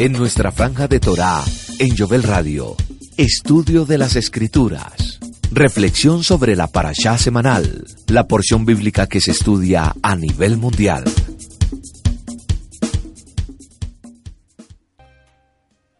En 0.00 0.12
nuestra 0.12 0.52
franja 0.52 0.86
de 0.86 1.00
Torá, 1.00 1.42
en 1.80 1.96
Jovel 1.96 2.22
Radio, 2.22 2.76
estudio 3.16 3.84
de 3.84 3.98
las 3.98 4.14
Escrituras, 4.14 5.18
reflexión 5.50 6.22
sobre 6.22 6.54
la 6.54 6.68
parashá 6.68 7.18
semanal, 7.18 7.84
la 8.06 8.28
porción 8.28 8.64
bíblica 8.64 9.08
que 9.08 9.20
se 9.20 9.32
estudia 9.32 9.92
a 10.00 10.14
nivel 10.14 10.56
mundial. 10.56 11.02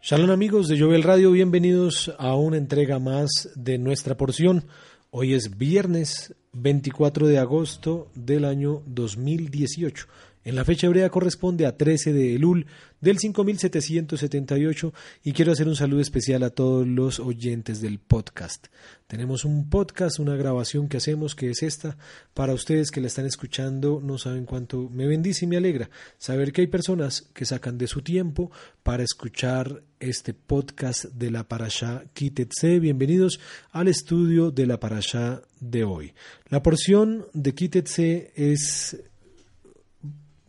Shalom 0.00 0.30
amigos 0.30 0.68
de 0.68 0.78
Jovel 0.78 1.02
Radio, 1.02 1.32
bienvenidos 1.32 2.14
a 2.20 2.36
una 2.36 2.56
entrega 2.56 3.00
más 3.00 3.50
de 3.56 3.78
nuestra 3.78 4.16
porción. 4.16 4.64
Hoy 5.10 5.34
es 5.34 5.58
viernes 5.58 6.36
24 6.52 7.26
de 7.26 7.38
agosto 7.38 8.12
del 8.14 8.44
año 8.44 8.80
2018. 8.86 10.06
En 10.48 10.54
la 10.54 10.64
fecha 10.64 10.86
hebrea 10.86 11.10
corresponde 11.10 11.66
a 11.66 11.76
13 11.76 12.14
de 12.14 12.34
Elul 12.34 12.64
del 13.02 13.18
5778 13.18 14.94
y 15.22 15.32
quiero 15.32 15.52
hacer 15.52 15.68
un 15.68 15.76
saludo 15.76 16.00
especial 16.00 16.42
a 16.42 16.48
todos 16.48 16.86
los 16.86 17.20
oyentes 17.20 17.82
del 17.82 17.98
podcast. 17.98 18.68
Tenemos 19.08 19.44
un 19.44 19.68
podcast, 19.68 20.18
una 20.18 20.36
grabación 20.36 20.88
que 20.88 20.96
hacemos 20.96 21.34
que 21.34 21.50
es 21.50 21.62
esta. 21.62 21.98
Para 22.32 22.54
ustedes 22.54 22.90
que 22.90 23.02
la 23.02 23.08
están 23.08 23.26
escuchando 23.26 24.00
no 24.02 24.16
saben 24.16 24.46
cuánto 24.46 24.88
me 24.88 25.06
bendice 25.06 25.44
y 25.44 25.48
me 25.48 25.58
alegra 25.58 25.90
saber 26.16 26.50
que 26.50 26.62
hay 26.62 26.66
personas 26.68 27.28
que 27.34 27.44
sacan 27.44 27.76
de 27.76 27.86
su 27.86 28.00
tiempo 28.00 28.50
para 28.82 29.02
escuchar 29.02 29.82
este 30.00 30.32
podcast 30.32 31.04
de 31.12 31.30
la 31.30 31.46
Parashá 31.46 32.04
Kitetse. 32.14 32.80
Bienvenidos 32.80 33.38
al 33.70 33.88
estudio 33.88 34.50
de 34.50 34.66
la 34.66 34.80
Parashá 34.80 35.42
de 35.60 35.84
hoy. 35.84 36.14
La 36.48 36.62
porción 36.62 37.26
de 37.34 37.54
Kitetse 37.54 38.32
es 38.34 38.96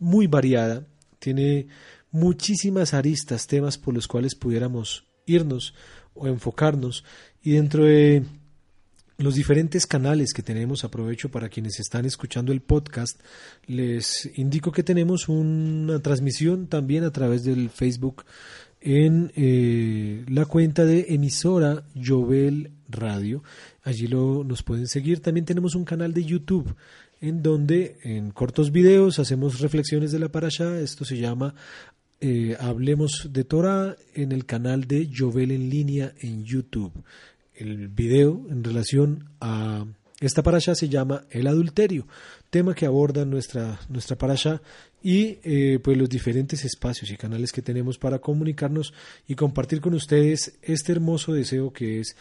muy 0.00 0.26
variada, 0.26 0.86
tiene 1.20 1.68
muchísimas 2.10 2.94
aristas, 2.94 3.46
temas 3.46 3.78
por 3.78 3.94
los 3.94 4.08
cuales 4.08 4.34
pudiéramos 4.34 5.04
irnos 5.26 5.74
o 6.14 6.26
enfocarnos 6.26 7.04
y 7.42 7.52
dentro 7.52 7.84
de 7.84 8.24
los 9.18 9.34
diferentes 9.34 9.86
canales 9.86 10.32
que 10.32 10.42
tenemos, 10.42 10.82
aprovecho 10.82 11.30
para 11.30 11.50
quienes 11.50 11.78
están 11.78 12.06
escuchando 12.06 12.52
el 12.52 12.62
podcast, 12.62 13.20
les 13.66 14.30
indico 14.36 14.72
que 14.72 14.82
tenemos 14.82 15.28
una 15.28 16.00
transmisión 16.00 16.66
también 16.68 17.04
a 17.04 17.10
través 17.10 17.44
del 17.44 17.68
Facebook 17.68 18.24
en 18.80 19.30
eh, 19.36 20.24
la 20.26 20.46
cuenta 20.46 20.86
de 20.86 21.06
emisora 21.10 21.84
Jovel 22.02 22.72
Radio. 22.88 23.42
Allí 23.82 24.06
lo, 24.06 24.42
nos 24.42 24.62
pueden 24.62 24.88
seguir. 24.88 25.20
También 25.20 25.44
tenemos 25.44 25.74
un 25.74 25.84
canal 25.84 26.14
de 26.14 26.24
YouTube 26.24 26.74
en 27.20 27.42
donde 27.42 27.98
en 28.02 28.30
cortos 28.30 28.72
videos 28.72 29.18
hacemos 29.18 29.60
reflexiones 29.60 30.12
de 30.12 30.18
la 30.18 30.30
parasha. 30.30 30.80
Esto 30.80 31.04
se 31.04 31.18
llama 31.18 31.54
eh, 32.20 32.56
Hablemos 32.58 33.28
de 33.30 33.44
Torah 33.44 33.96
en 34.14 34.32
el 34.32 34.46
canal 34.46 34.86
de 34.86 35.08
Jovel 35.14 35.50
en 35.50 35.70
línea 35.70 36.14
en 36.20 36.44
YouTube. 36.44 36.92
El 37.54 37.88
video 37.88 38.46
en 38.50 38.64
relación 38.64 39.30
a 39.40 39.84
esta 40.20 40.42
parasha 40.42 40.74
se 40.74 40.90
llama 40.90 41.24
El 41.30 41.46
adulterio, 41.46 42.06
tema 42.50 42.74
que 42.74 42.84
aborda 42.84 43.24
nuestra, 43.24 43.80
nuestra 43.88 44.18
parasha 44.18 44.60
y 45.02 45.38
eh, 45.42 45.78
pues 45.82 45.96
los 45.96 46.10
diferentes 46.10 46.62
espacios 46.66 47.10
y 47.10 47.16
canales 47.16 47.52
que 47.52 47.62
tenemos 47.62 47.96
para 47.96 48.18
comunicarnos 48.18 48.92
y 49.26 49.34
compartir 49.34 49.80
con 49.80 49.94
ustedes 49.94 50.58
este 50.60 50.92
hermoso 50.92 51.32
deseo 51.32 51.72
que 51.72 52.00
es 52.00 52.16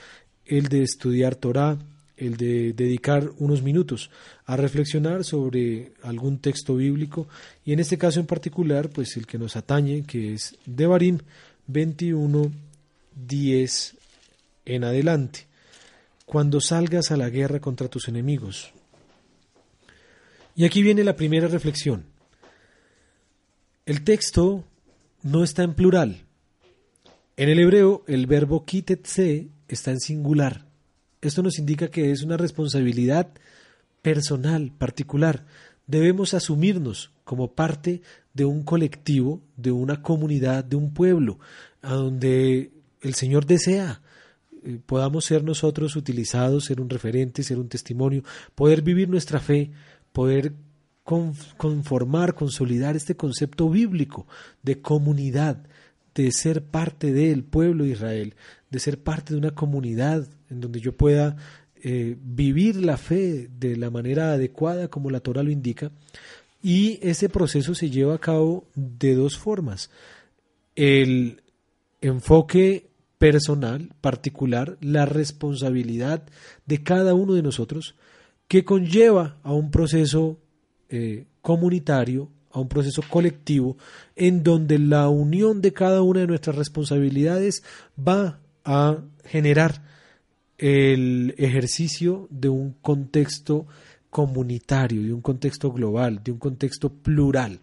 el 0.45 0.69
de 0.69 0.83
estudiar 0.83 1.35
Torah, 1.35 1.77
el 2.19 2.37
de 2.37 2.73
dedicar 2.73 3.31
unos 3.39 3.61
minutos 3.61 4.11
a 4.45 4.55
reflexionar 4.57 5.23
sobre 5.23 5.93
algún 6.03 6.39
texto 6.39 6.75
bíblico 6.75 7.27
y 7.65 7.73
en 7.73 7.79
este 7.79 7.97
caso 7.97 8.19
en 8.19 8.25
particular, 8.25 8.89
pues 8.89 9.17
el 9.17 9.25
que 9.25 9.37
nos 9.37 9.55
atañe, 9.55 10.03
que 10.03 10.33
es 10.33 10.55
Devarim 10.65 11.19
21, 11.67 12.51
10 13.15 13.97
en 14.65 14.83
adelante. 14.83 15.47
Cuando 16.25 16.61
salgas 16.61 17.11
a 17.11 17.17
la 17.17 17.29
guerra 17.29 17.59
contra 17.59 17.87
tus 17.87 18.07
enemigos. 18.07 18.71
Y 20.55 20.65
aquí 20.65 20.83
viene 20.83 21.03
la 21.03 21.15
primera 21.15 21.47
reflexión. 21.47 22.05
El 23.85 24.03
texto 24.03 24.65
no 25.23 25.43
está 25.43 25.63
en 25.63 25.73
plural. 25.73 26.25
En 27.37 27.49
el 27.49 27.59
hebreo, 27.59 28.03
el 28.07 28.27
verbo 28.27 28.65
kitetse 28.65 29.47
está 29.67 29.91
en 29.91 29.99
singular. 29.99 30.68
Esto 31.21 31.43
nos 31.43 31.59
indica 31.59 31.89
que 31.89 32.11
es 32.11 32.23
una 32.23 32.37
responsabilidad 32.37 33.29
personal, 34.01 34.71
particular. 34.77 35.45
Debemos 35.87 36.33
asumirnos 36.33 37.11
como 37.23 37.53
parte 37.53 38.01
de 38.33 38.45
un 38.45 38.63
colectivo, 38.63 39.41
de 39.57 39.71
una 39.71 40.01
comunidad, 40.01 40.63
de 40.63 40.75
un 40.75 40.93
pueblo, 40.93 41.39
a 41.81 41.93
donde 41.93 42.71
el 43.01 43.13
Señor 43.15 43.45
desea 43.45 44.01
eh, 44.63 44.79
podamos 44.85 45.25
ser 45.25 45.43
nosotros 45.43 45.95
utilizados, 45.95 46.65
ser 46.65 46.81
un 46.81 46.89
referente, 46.89 47.43
ser 47.43 47.59
un 47.59 47.69
testimonio, 47.69 48.23
poder 48.55 48.81
vivir 48.81 49.09
nuestra 49.09 49.39
fe, 49.39 49.71
poder 50.11 50.53
conformar, 51.57 52.35
consolidar 52.35 52.95
este 52.95 53.15
concepto 53.15 53.69
bíblico 53.69 54.27
de 54.61 54.79
comunidad, 54.79 55.65
de 56.23 56.33
ser 56.33 56.63
parte 56.63 57.13
del 57.13 57.45
pueblo 57.45 57.85
de 57.85 57.91
Israel, 57.91 58.35
de 58.69 58.79
ser 58.79 59.01
parte 59.01 59.33
de 59.33 59.39
una 59.39 59.51
comunidad 59.51 60.27
en 60.49 60.59
donde 60.59 60.81
yo 60.81 60.97
pueda 60.97 61.37
eh, 61.81 62.17
vivir 62.21 62.75
la 62.75 62.97
fe 62.97 63.47
de 63.57 63.77
la 63.77 63.89
manera 63.89 64.33
adecuada 64.33 64.89
como 64.89 65.11
la 65.11 65.21
Torah 65.21 65.43
lo 65.43 65.49
indica. 65.49 65.91
Y 66.61 66.99
ese 67.01 67.29
proceso 67.29 67.73
se 67.73 67.89
lleva 67.89 68.15
a 68.15 68.19
cabo 68.19 68.67
de 68.75 69.15
dos 69.15 69.37
formas. 69.37 69.91
El 70.75 71.41
enfoque 72.01 72.89
personal, 73.17 73.93
particular, 74.01 74.77
la 74.81 75.05
responsabilidad 75.05 76.23
de 76.65 76.83
cada 76.83 77.13
uno 77.13 77.33
de 77.33 77.43
nosotros, 77.43 77.95
que 78.49 78.65
conlleva 78.65 79.37
a 79.41 79.53
un 79.53 79.71
proceso 79.71 80.37
eh, 80.89 81.27
comunitario, 81.41 82.29
a 82.51 82.59
un 82.59 82.67
proceso 82.67 83.01
colectivo, 83.09 83.77
en 84.15 84.43
donde 84.43 84.79
la 84.79 85.09
unión 85.09 85.61
de 85.61 85.73
cada 85.73 86.01
una 86.01 86.21
de 86.21 86.27
nuestras 86.27 86.55
responsabilidades 86.55 87.63
va 87.97 88.39
a 88.65 88.97
generar 89.25 89.83
el 90.57 91.35
ejercicio 91.37 92.27
de 92.29 92.49
un 92.49 92.73
contexto 92.81 93.67
comunitario, 94.09 95.03
de 95.03 95.13
un 95.13 95.21
contexto 95.21 95.71
global, 95.71 96.21
de 96.23 96.31
un 96.31 96.39
contexto 96.39 96.89
plural. 96.89 97.59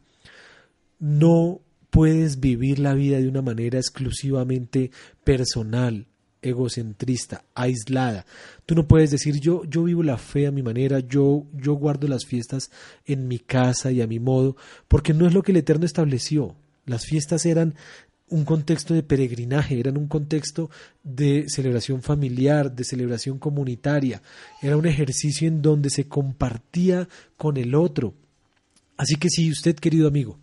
No 0.99 1.61
puedes 1.91 2.41
vivir 2.41 2.79
la 2.79 2.95
vida 2.95 3.19
de 3.19 3.29
una 3.29 3.43
manera 3.43 3.79
exclusivamente 3.79 4.91
personal, 5.25 6.07
egocentrista, 6.49 7.45
aislada. 7.55 8.27
Tú 8.65 8.75
no 8.75 8.87
puedes 8.87 9.11
decir 9.11 9.41
yo, 9.41 9.65
yo 9.65 9.85
vivo 9.85 10.03
la 10.03 10.19
fe 10.19 10.47
a 10.47 10.53
mi 10.53 10.63
manera, 10.63 11.01
yo, 11.01 11.45
yo 11.53 11.75
guardo 11.75 12.09
las 12.09 12.25
fiestas 12.25 12.71
en 13.05 13.29
mi 13.29 13.39
casa 13.39 13.93
y 13.93 14.01
a 14.01 14.07
mi 14.07 14.19
modo, 14.19 14.57
porque 14.89 15.15
no 15.15 15.27
es 15.27 15.35
lo 15.35 15.43
que 15.43 15.53
el 15.53 15.59
Eterno 15.59 15.87
estableció. 15.87 16.55
Las 16.85 17.05
fiestas 17.05 17.47
eran 17.47 17.75
un 18.29 18.45
contexto 18.45 18.95
de 18.95 19.03
peregrinaje, 19.03 19.79
eran 19.79 19.97
un 19.97 20.09
contexto 20.09 20.71
de 21.05 21.47
celebración 21.49 22.03
familiar, 22.03 22.75
de 22.75 22.85
celebración 22.85 23.39
comunitaria, 23.39 24.23
era 24.61 24.77
un 24.77 24.87
ejercicio 24.87 25.47
en 25.47 25.63
donde 25.63 25.91
se 25.91 26.09
compartía 26.09 27.09
con 27.37 27.57
el 27.57 27.75
otro. 27.75 28.15
Así 28.97 29.17
que 29.17 29.29
si 29.29 29.51
usted, 29.51 29.77
querido 29.77 30.09
amigo, 30.09 30.39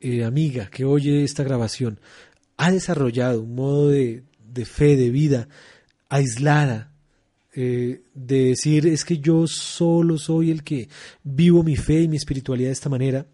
eh, 0.00 0.24
amiga, 0.24 0.68
que 0.70 0.84
oye 0.84 1.24
esta 1.24 1.42
grabación, 1.42 1.98
ha 2.56 2.70
desarrollado 2.70 3.42
un 3.42 3.54
modo 3.54 3.88
de, 3.88 4.22
de 4.56 4.64
fe, 4.64 4.96
de 4.96 5.10
vida 5.10 5.48
aislada, 6.08 6.92
eh, 7.54 8.02
de 8.14 8.44
decir 8.48 8.86
es 8.86 9.04
que 9.04 9.18
yo 9.18 9.46
solo 9.46 10.18
soy 10.18 10.50
el 10.50 10.62
que 10.62 10.88
vivo 11.22 11.62
mi 11.62 11.76
fe 11.76 12.02
y 12.02 12.08
mi 12.08 12.16
espiritualidad 12.16 12.68
de 12.68 12.72
esta 12.72 12.88
manera, 12.90 13.26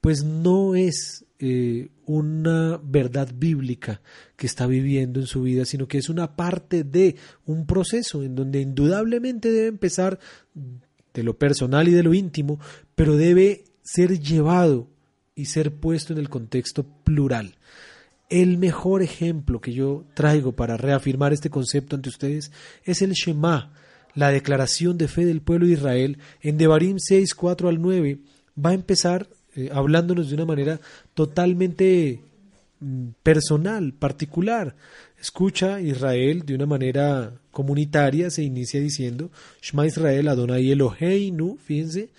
pues 0.00 0.24
no 0.24 0.74
es 0.74 1.24
eh, 1.38 1.88
una 2.06 2.80
verdad 2.82 3.32
bíblica 3.34 4.00
que 4.36 4.46
está 4.46 4.66
viviendo 4.66 5.20
en 5.20 5.26
su 5.26 5.42
vida, 5.42 5.64
sino 5.64 5.86
que 5.86 5.98
es 5.98 6.08
una 6.08 6.36
parte 6.36 6.84
de 6.84 7.16
un 7.46 7.66
proceso 7.66 8.22
en 8.22 8.34
donde 8.34 8.60
indudablemente 8.60 9.52
debe 9.52 9.68
empezar 9.68 10.18
de 11.14 11.22
lo 11.22 11.38
personal 11.38 11.88
y 11.88 11.92
de 11.92 12.02
lo 12.02 12.14
íntimo, 12.14 12.58
pero 12.94 13.16
debe 13.16 13.64
ser 13.82 14.20
llevado 14.20 14.88
y 15.34 15.46
ser 15.46 15.74
puesto 15.74 16.12
en 16.12 16.18
el 16.18 16.28
contexto 16.28 16.84
plural. 17.04 17.56
El 18.30 18.58
mejor 18.58 19.02
ejemplo 19.02 19.60
que 19.60 19.72
yo 19.72 20.04
traigo 20.14 20.52
para 20.52 20.76
reafirmar 20.76 21.32
este 21.32 21.50
concepto 21.50 21.96
ante 21.96 22.08
ustedes 22.08 22.52
es 22.84 23.02
el 23.02 23.12
Shema, 23.12 23.72
la 24.14 24.30
declaración 24.30 24.96
de 24.96 25.08
fe 25.08 25.26
del 25.26 25.40
pueblo 25.40 25.66
de 25.66 25.72
Israel 25.72 26.18
en 26.40 26.56
Devarim 26.56 26.98
6, 26.98 27.34
4 27.34 27.68
al 27.68 27.82
9. 27.82 28.18
Va 28.64 28.70
a 28.70 28.74
empezar 28.74 29.26
eh, 29.56 29.68
hablándonos 29.72 30.28
de 30.28 30.36
una 30.36 30.44
manera 30.44 30.80
totalmente 31.14 32.20
mm, 32.78 33.08
personal, 33.22 33.92
particular. 33.94 34.76
Escucha 35.20 35.80
Israel 35.80 36.44
de 36.46 36.54
una 36.54 36.66
manera 36.66 37.32
comunitaria, 37.50 38.30
se 38.30 38.44
inicia 38.44 38.80
diciendo, 38.80 39.30
Shema 39.60 39.86
Israel 39.86 40.28
Adonai 40.28 40.70
Eloheinu, 40.70 41.58
fíjense, 41.64 42.10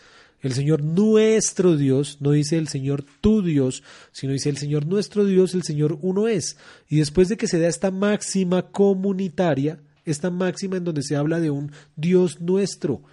el 0.41 0.53
Señor 0.53 0.83
nuestro 0.83 1.77
Dios, 1.77 2.17
no 2.19 2.31
dice 2.31 2.57
el 2.57 2.67
Señor 2.67 3.05
tu 3.21 3.41
Dios, 3.41 3.83
sino 4.11 4.33
dice 4.33 4.49
el 4.49 4.57
Señor 4.57 4.85
nuestro 4.87 5.23
Dios, 5.23 5.53
el 5.53 5.63
Señor 5.63 5.97
uno 6.01 6.27
es. 6.27 6.57
Y 6.89 6.97
después 6.97 7.29
de 7.29 7.37
que 7.37 7.47
se 7.47 7.59
da 7.59 7.67
esta 7.67 7.91
máxima 7.91 8.71
comunitaria, 8.71 9.79
esta 10.03 10.31
máxima 10.31 10.77
en 10.77 10.83
donde 10.83 11.03
se 11.03 11.15
habla 11.15 11.39
de 11.39 11.51
un 11.51 11.71
Dios 11.95 12.41
nuestro, 12.41 13.03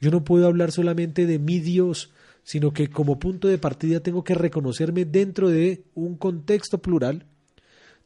yo 0.00 0.10
no 0.10 0.24
puedo 0.24 0.46
hablar 0.46 0.72
solamente 0.72 1.26
de 1.26 1.38
mi 1.38 1.60
Dios, 1.60 2.12
sino 2.42 2.72
que 2.72 2.90
como 2.90 3.18
punto 3.18 3.48
de 3.48 3.58
partida 3.58 4.00
tengo 4.00 4.22
que 4.22 4.34
reconocerme 4.34 5.06
dentro 5.06 5.48
de 5.48 5.84
un 5.94 6.16
contexto 6.16 6.82
plural. 6.82 7.24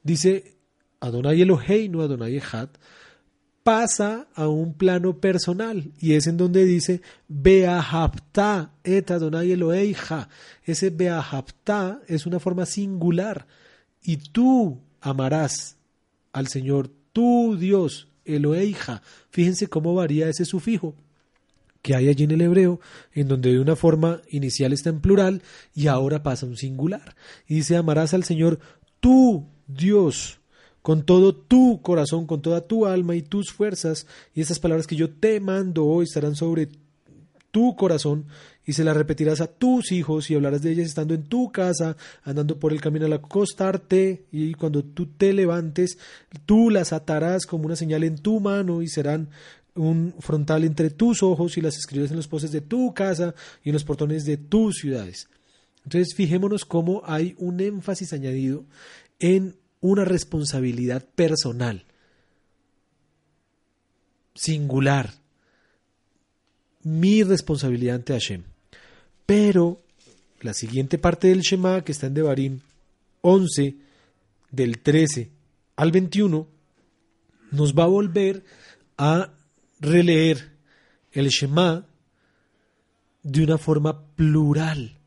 Dice 0.04 0.58
Adonai 1.00 1.42
Elohei, 1.42 1.88
no 1.88 2.02
Adonai 2.02 2.36
Echad, 2.36 2.68
pasa 3.68 4.28
a 4.34 4.48
un 4.48 4.72
plano 4.72 5.20
personal 5.20 5.92
y 6.00 6.14
es 6.14 6.26
en 6.26 6.38
donde 6.38 6.64
dice 6.64 7.02
Beahapta 7.28 8.72
et 8.82 9.10
Adonai 9.10 9.52
Eloheija. 9.52 10.30
Ese 10.64 10.88
Beahapta 10.88 12.00
es 12.06 12.24
una 12.24 12.40
forma 12.40 12.64
singular 12.64 13.46
y 14.02 14.16
tú 14.16 14.80
amarás 15.02 15.76
al 16.32 16.48
Señor, 16.48 16.90
tu 17.12 17.58
Dios, 17.58 18.08
Eloheija. 18.24 19.02
Fíjense 19.28 19.66
cómo 19.66 19.94
varía 19.94 20.30
ese 20.30 20.46
sufijo 20.46 20.94
que 21.82 21.94
hay 21.94 22.08
allí 22.08 22.24
en 22.24 22.30
el 22.30 22.40
hebreo, 22.40 22.80
en 23.12 23.28
donde 23.28 23.52
de 23.52 23.60
una 23.60 23.76
forma 23.76 24.22
inicial 24.30 24.72
está 24.72 24.88
en 24.88 25.00
plural 25.00 25.42
y 25.74 25.88
ahora 25.88 26.22
pasa 26.22 26.46
un 26.46 26.56
singular. 26.56 27.16
Y 27.46 27.56
dice, 27.56 27.76
amarás 27.76 28.14
al 28.14 28.24
Señor 28.24 28.60
tu 29.00 29.46
Dios 29.66 30.37
con 30.88 31.02
todo 31.02 31.36
tu 31.36 31.82
corazón, 31.82 32.26
con 32.26 32.40
toda 32.40 32.66
tu 32.66 32.86
alma 32.86 33.14
y 33.14 33.20
tus 33.20 33.52
fuerzas, 33.52 34.06
y 34.34 34.40
estas 34.40 34.58
palabras 34.58 34.86
que 34.86 34.96
yo 34.96 35.10
te 35.10 35.38
mando 35.38 35.84
hoy 35.84 36.04
estarán 36.04 36.34
sobre 36.34 36.70
tu 37.50 37.76
corazón, 37.76 38.24
y 38.64 38.72
se 38.72 38.84
las 38.84 38.96
repetirás 38.96 39.42
a 39.42 39.48
tus 39.48 39.92
hijos 39.92 40.30
y 40.30 40.34
hablarás 40.34 40.62
de 40.62 40.72
ellas 40.72 40.86
estando 40.86 41.12
en 41.12 41.24
tu 41.24 41.52
casa, 41.52 41.98
andando 42.22 42.58
por 42.58 42.72
el 42.72 42.80
camino 42.80 43.04
al 43.04 43.12
acostarte, 43.12 44.24
y 44.32 44.54
cuando 44.54 44.82
tú 44.82 45.04
te 45.04 45.34
levantes, 45.34 45.98
tú 46.46 46.70
las 46.70 46.94
atarás 46.94 47.44
como 47.44 47.66
una 47.66 47.76
señal 47.76 48.02
en 48.02 48.16
tu 48.16 48.40
mano 48.40 48.80
y 48.80 48.88
serán 48.88 49.28
un 49.74 50.14
frontal 50.20 50.64
entre 50.64 50.88
tus 50.88 51.22
ojos 51.22 51.58
y 51.58 51.60
las 51.60 51.76
escribirás 51.76 52.12
en 52.12 52.16
los 52.16 52.28
postes 52.28 52.50
de 52.50 52.62
tu 52.62 52.94
casa 52.94 53.34
y 53.62 53.68
en 53.68 53.74
los 53.74 53.84
portones 53.84 54.24
de 54.24 54.38
tus 54.38 54.76
ciudades. 54.76 55.28
Entonces 55.84 56.14
fijémonos 56.16 56.64
cómo 56.64 57.02
hay 57.04 57.34
un 57.36 57.60
énfasis 57.60 58.14
añadido 58.14 58.64
en 59.18 59.54
una 59.80 60.04
responsabilidad 60.04 61.04
personal, 61.14 61.84
singular, 64.34 65.14
mi 66.82 67.22
responsabilidad 67.22 67.96
ante 67.96 68.12
Hashem. 68.12 68.44
Pero 69.26 69.82
la 70.40 70.54
siguiente 70.54 70.98
parte 70.98 71.28
del 71.28 71.40
Shema, 71.40 71.84
que 71.84 71.92
está 71.92 72.06
en 72.06 72.14
Devarim 72.14 72.60
11, 73.20 73.76
del 74.50 74.78
13 74.80 75.30
al 75.76 75.92
21, 75.92 76.48
nos 77.50 77.74
va 77.74 77.84
a 77.84 77.88
volver 77.88 78.44
a 78.96 79.32
releer 79.80 80.56
el 81.12 81.28
Shema 81.28 81.86
de 83.22 83.44
una 83.44 83.58
forma 83.58 84.06
plural. 84.14 84.98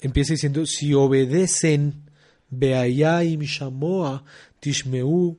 Empieza 0.00 0.34
diciendo, 0.34 0.64
si 0.66 0.94
obedecen 0.94 2.07
Beayim 2.50 3.40
Shamoa 3.42 4.24
Tishmeu, 4.60 5.36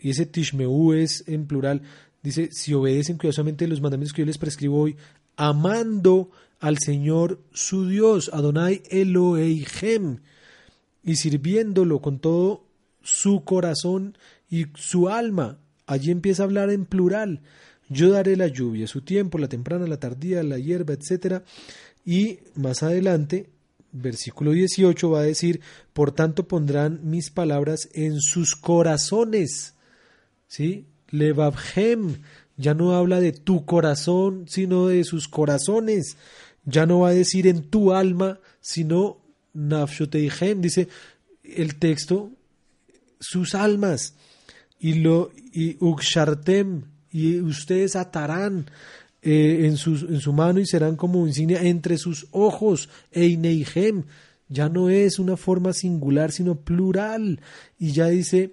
y 0.00 0.10
ese 0.10 0.26
Tishmeu 0.26 0.92
es 0.92 1.24
en 1.26 1.46
plural, 1.46 1.82
dice, 2.22 2.48
si 2.52 2.74
obedecen 2.74 3.16
cuidadosamente 3.16 3.66
los 3.66 3.80
mandamientos 3.80 4.12
que 4.12 4.22
yo 4.22 4.26
les 4.26 4.38
prescribo 4.38 4.80
hoy, 4.80 4.96
amando 5.36 6.30
al 6.60 6.78
Señor 6.78 7.40
su 7.52 7.88
Dios, 7.88 8.30
Adonai 8.32 8.82
Eloheihem, 8.90 10.18
y 11.02 11.16
sirviéndolo 11.16 12.00
con 12.00 12.20
todo 12.20 12.64
su 13.02 13.42
corazón 13.42 14.16
y 14.48 14.66
su 14.74 15.08
alma. 15.08 15.58
Allí 15.86 16.10
empieza 16.12 16.42
a 16.42 16.46
hablar 16.46 16.70
en 16.70 16.86
plural. 16.86 17.40
Yo 17.88 18.10
daré 18.10 18.36
la 18.36 18.46
lluvia, 18.46 18.86
su 18.86 19.02
tiempo, 19.02 19.38
la 19.38 19.48
temprana, 19.48 19.86
la 19.86 19.98
tardía, 19.98 20.42
la 20.44 20.58
hierba, 20.58 20.94
etc. 20.94 21.42
Y 22.04 22.38
más 22.54 22.82
adelante 22.84 23.50
versículo 23.92 24.52
18 24.52 25.10
va 25.10 25.20
a 25.20 25.24
decir, 25.24 25.60
por 25.92 26.12
tanto 26.12 26.48
pondrán 26.48 27.00
mis 27.04 27.30
palabras 27.30 27.88
en 27.92 28.20
sus 28.20 28.56
corazones. 28.56 29.74
¿Sí? 30.48 30.86
Levavhem 31.10 32.16
ya 32.56 32.74
no 32.74 32.94
habla 32.94 33.20
de 33.20 33.32
tu 33.32 33.64
corazón, 33.64 34.46
sino 34.48 34.88
de 34.88 35.04
sus 35.04 35.28
corazones. 35.28 36.16
Ya 36.64 36.86
no 36.86 37.00
va 37.00 37.08
a 37.08 37.14
decir 37.14 37.46
en 37.46 37.62
tu 37.62 37.92
alma, 37.92 38.40
sino 38.60 39.20
nafshoteihem, 39.52 40.60
dice 40.60 40.88
el 41.42 41.76
texto, 41.76 42.30
sus 43.18 43.54
almas. 43.54 44.14
Y 44.78 44.94
lo 44.94 45.32
y 45.52 45.76
ukshartem, 45.80 46.84
y 47.10 47.40
ustedes 47.40 47.96
atarán 47.96 48.70
eh, 49.22 49.66
en, 49.66 49.76
su, 49.76 49.94
en, 50.08 50.20
su, 50.20 50.32
mano 50.32 50.58
y 50.58 50.66
serán 50.66 50.96
como 50.96 51.26
insignia 51.26 51.62
entre 51.62 51.96
sus 51.96 52.26
ojos. 52.32 52.88
Eineihem 53.12 54.04
ya 54.48 54.68
no 54.68 54.90
es 54.90 55.18
una 55.18 55.36
forma 55.36 55.72
singular, 55.72 56.32
sino 56.32 56.56
plural. 56.56 57.40
Y 57.78 57.92
ya 57.92 58.08
dice 58.08 58.52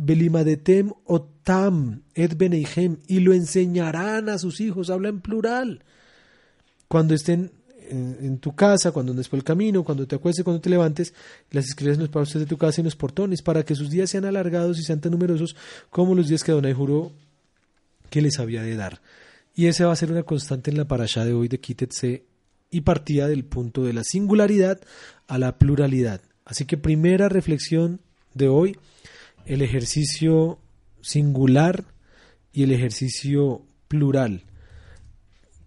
Belimadetem 0.00 0.92
otam 1.04 2.02
et 2.14 2.36
beneihem 2.36 2.96
y 3.08 3.20
lo 3.20 3.32
enseñarán 3.32 4.28
a 4.28 4.38
sus 4.38 4.60
hijos. 4.60 4.90
Habla 4.90 5.10
en 5.10 5.20
plural. 5.20 5.84
Cuando 6.88 7.14
estén 7.14 7.50
en, 7.90 8.38
tu 8.38 8.54
casa, 8.54 8.92
cuando 8.92 9.12
andes 9.12 9.28
por 9.28 9.38
el 9.38 9.44
camino, 9.44 9.84
cuando 9.84 10.06
te 10.06 10.16
acuestes, 10.16 10.44
cuando 10.44 10.60
te 10.60 10.70
levantes, 10.70 11.14
las 11.50 11.66
escribes 11.66 11.96
en 11.96 12.02
los 12.02 12.10
postes 12.10 12.40
de 12.40 12.46
tu 12.46 12.56
casa 12.56 12.80
y 12.80 12.82
en 12.82 12.86
los 12.86 12.96
portones, 12.96 13.42
para 13.42 13.64
que 13.64 13.74
sus 13.74 13.90
días 13.90 14.10
sean 14.10 14.24
alargados 14.24 14.78
y 14.78 14.82
sean 14.82 15.00
tan 15.00 15.12
numerosos 15.12 15.56
como 15.90 16.14
los 16.14 16.28
días 16.28 16.42
que 16.42 16.52
Adonai 16.52 16.72
juró 16.72 17.12
que 18.10 18.22
les 18.22 18.38
había 18.38 18.62
de 18.62 18.76
dar. 18.76 19.00
Y 19.54 19.66
esa 19.66 19.86
va 19.86 19.92
a 19.92 19.96
ser 19.96 20.12
una 20.12 20.22
constante 20.22 20.70
en 20.70 20.76
la 20.76 20.86
parasha 20.86 21.24
de 21.24 21.32
hoy 21.32 21.48
de 21.48 21.60
Kitetse 21.60 22.24
y 22.70 22.82
partida 22.82 23.28
del 23.28 23.44
punto 23.44 23.84
de 23.84 23.92
la 23.92 24.04
singularidad 24.04 24.80
a 25.26 25.38
la 25.38 25.58
pluralidad. 25.58 26.20
Así 26.44 26.64
que 26.64 26.76
primera 26.76 27.28
reflexión 27.28 28.00
de 28.34 28.48
hoy, 28.48 28.76
el 29.46 29.62
ejercicio 29.62 30.58
singular 31.00 31.84
y 32.52 32.62
el 32.62 32.72
ejercicio 32.72 33.62
plural 33.88 34.42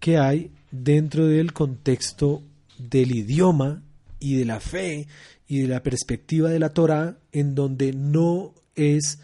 que 0.00 0.18
hay 0.18 0.50
dentro 0.70 1.26
del 1.26 1.52
contexto 1.52 2.42
del 2.78 3.14
idioma 3.14 3.82
y 4.18 4.36
de 4.36 4.44
la 4.44 4.58
fe 4.58 5.06
y 5.46 5.60
de 5.60 5.68
la 5.68 5.82
perspectiva 5.82 6.50
de 6.50 6.58
la 6.58 6.70
Torah 6.70 7.18
en 7.30 7.54
donde 7.54 7.92
no 7.92 8.54
es 8.74 9.20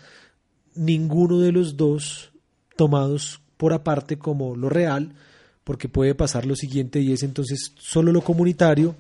ninguno 0.75 1.41
de 1.41 1.53
los 1.53 1.77
dos 1.77 2.33
tomados 2.79 3.43
por 3.59 3.75
aparte 3.75 4.17
como 4.17 4.57
lo 4.57 4.71
real, 4.71 5.13
porque 5.65 5.89
puede 5.89 6.15
pasar 6.15 6.47
lo 6.47 6.57
siguiente 6.57 7.01
y 7.01 7.13
es 7.13 7.23
entonces 7.23 7.75
solo 7.79 8.13
lo 8.13 8.23
comunitario 8.23 8.95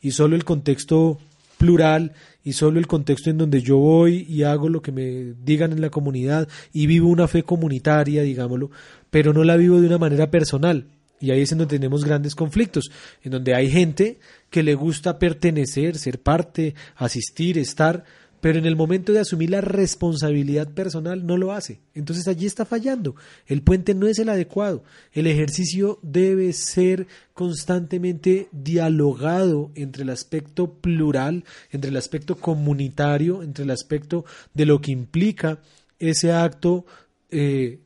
y 0.00 0.12
solo 0.12 0.36
el 0.36 0.44
contexto 0.44 1.18
plural 1.58 2.12
y 2.44 2.52
solo 2.52 2.78
el 2.78 2.86
contexto 2.86 3.30
en 3.30 3.38
donde 3.38 3.62
yo 3.62 3.78
voy 3.78 4.26
y 4.28 4.42
hago 4.42 4.68
lo 4.68 4.82
que 4.82 4.92
me 4.92 5.34
digan 5.44 5.72
en 5.72 5.80
la 5.80 5.90
comunidad 5.90 6.46
y 6.72 6.86
vivo 6.86 7.08
una 7.08 7.26
fe 7.26 7.42
comunitaria, 7.42 8.22
digámoslo, 8.22 8.70
pero 9.10 9.32
no 9.32 9.42
la 9.44 9.56
vivo 9.56 9.80
de 9.80 9.86
una 9.86 9.98
manera 9.98 10.30
personal. 10.30 10.86
Y 11.18 11.30
ahí 11.30 11.40
es 11.40 11.50
donde 11.50 11.66
tenemos 11.66 12.04
grandes 12.04 12.34
conflictos, 12.34 12.90
en 13.22 13.30
donde 13.30 13.54
hay 13.54 13.70
gente 13.70 14.18
que 14.50 14.62
le 14.62 14.74
gusta 14.74 15.18
pertenecer, 15.18 15.96
ser 15.96 16.20
parte, 16.20 16.74
asistir, 16.96 17.58
estar, 17.58 18.04
pero 18.42 18.58
en 18.58 18.66
el 18.66 18.74
momento 18.74 19.12
de 19.12 19.20
asumir 19.20 19.50
la 19.50 19.60
responsabilidad 19.60 20.66
personal 20.66 21.24
no 21.24 21.36
lo 21.36 21.52
hace. 21.52 21.78
Entonces 21.94 22.26
allí 22.26 22.44
está 22.44 22.64
fallando. 22.64 23.14
El 23.46 23.62
puente 23.62 23.94
no 23.94 24.08
es 24.08 24.18
el 24.18 24.28
adecuado. 24.28 24.82
El 25.12 25.28
ejercicio 25.28 26.00
debe 26.02 26.52
ser 26.52 27.06
constantemente 27.34 28.48
dialogado 28.50 29.70
entre 29.76 30.02
el 30.02 30.10
aspecto 30.10 30.74
plural, 30.74 31.44
entre 31.70 31.90
el 31.90 31.96
aspecto 31.96 32.34
comunitario, 32.34 33.44
entre 33.44 33.62
el 33.62 33.70
aspecto 33.70 34.24
de 34.54 34.66
lo 34.66 34.80
que 34.80 34.90
implica 34.90 35.60
ese 36.00 36.32
acto 36.32 36.84
eh, 37.30 37.78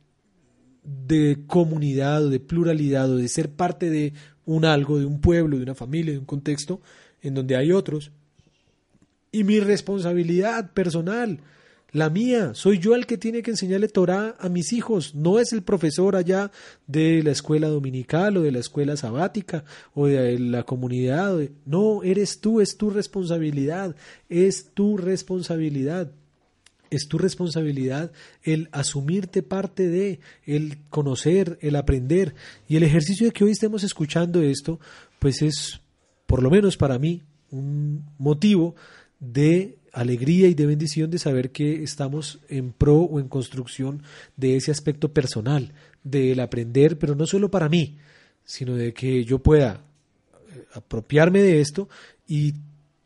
de 0.83 1.37
comunidad 1.45 2.25
o 2.25 2.29
de 2.31 2.39
pluralidad 2.39 3.11
o 3.11 3.17
de 3.17 3.27
ser 3.27 3.51
parte 3.51 3.91
de 3.91 4.13
un 4.43 4.65
algo, 4.65 4.97
de 4.97 5.05
un 5.05 5.21
pueblo, 5.21 5.57
de 5.57 5.63
una 5.63 5.75
familia, 5.75 6.13
de 6.13 6.19
un 6.19 6.25
contexto 6.25 6.81
en 7.21 7.35
donde 7.35 7.55
hay 7.55 7.71
otros 7.71 8.11
y 9.37 9.43
mi 9.43 9.59
responsabilidad 9.59 10.71
personal, 10.71 11.41
la 11.91 12.09
mía, 12.09 12.55
soy 12.55 12.79
yo 12.79 12.95
el 12.95 13.05
que 13.05 13.19
tiene 13.19 13.43
que 13.43 13.51
enseñarle 13.51 13.87
Torah 13.87 14.35
a 14.39 14.49
mis 14.49 14.73
hijos, 14.73 15.13
no 15.13 15.37
es 15.37 15.53
el 15.53 15.61
profesor 15.61 16.15
allá 16.15 16.51
de 16.87 17.21
la 17.21 17.29
escuela 17.29 17.67
dominical 17.67 18.37
o 18.37 18.41
de 18.41 18.51
la 18.51 18.57
escuela 18.57 18.97
sabática 18.97 19.63
o 19.93 20.07
de 20.07 20.39
la 20.39 20.63
comunidad, 20.63 21.37
no, 21.65 22.01
eres 22.01 22.41
tú, 22.41 22.61
es 22.61 22.77
tu 22.77 22.89
responsabilidad, 22.89 23.95
es 24.27 24.71
tu 24.73 24.97
responsabilidad. 24.97 26.11
es 26.89 27.07
tu 27.09 27.17
responsabilidad 27.19 28.11
el 28.41 28.69
asumirte 28.71 29.43
parte 29.43 29.87
de, 29.87 30.19
el 30.45 30.79
conocer, 30.89 31.59
el 31.61 31.75
aprender. 31.75 32.33
Y 32.67 32.77
el 32.77 32.83
ejercicio 32.83 33.27
de 33.27 33.33
que 33.33 33.43
hoy 33.43 33.51
estemos 33.51 33.83
escuchando 33.83 34.41
esto, 34.41 34.79
pues 35.19 35.43
es, 35.43 35.81
por 36.25 36.41
lo 36.41 36.49
menos 36.49 36.75
para 36.75 36.97
mí, 36.97 37.23
un 37.51 38.05
motivo 38.17 38.75
de 39.19 39.77
alegría 39.93 40.47
y 40.47 40.53
de 40.53 40.65
bendición 40.65 41.09
de 41.09 41.19
saber 41.19 41.51
que 41.51 41.83
estamos 41.83 42.39
en 42.49 42.71
pro 42.71 42.97
o 42.97 43.19
en 43.19 43.27
construcción 43.27 44.03
de 44.35 44.55
ese 44.55 44.71
aspecto 44.71 45.11
personal, 45.11 45.73
del 46.03 46.39
aprender, 46.39 46.97
pero 46.97 47.15
no 47.15 47.25
solo 47.25 47.49
para 47.49 47.69
mí, 47.69 47.97
sino 48.43 48.75
de 48.75 48.93
que 48.93 49.25
yo 49.25 49.39
pueda 49.39 49.81
eh, 50.49 50.63
apropiarme 50.73 51.41
de 51.41 51.59
esto 51.61 51.89
y 52.27 52.53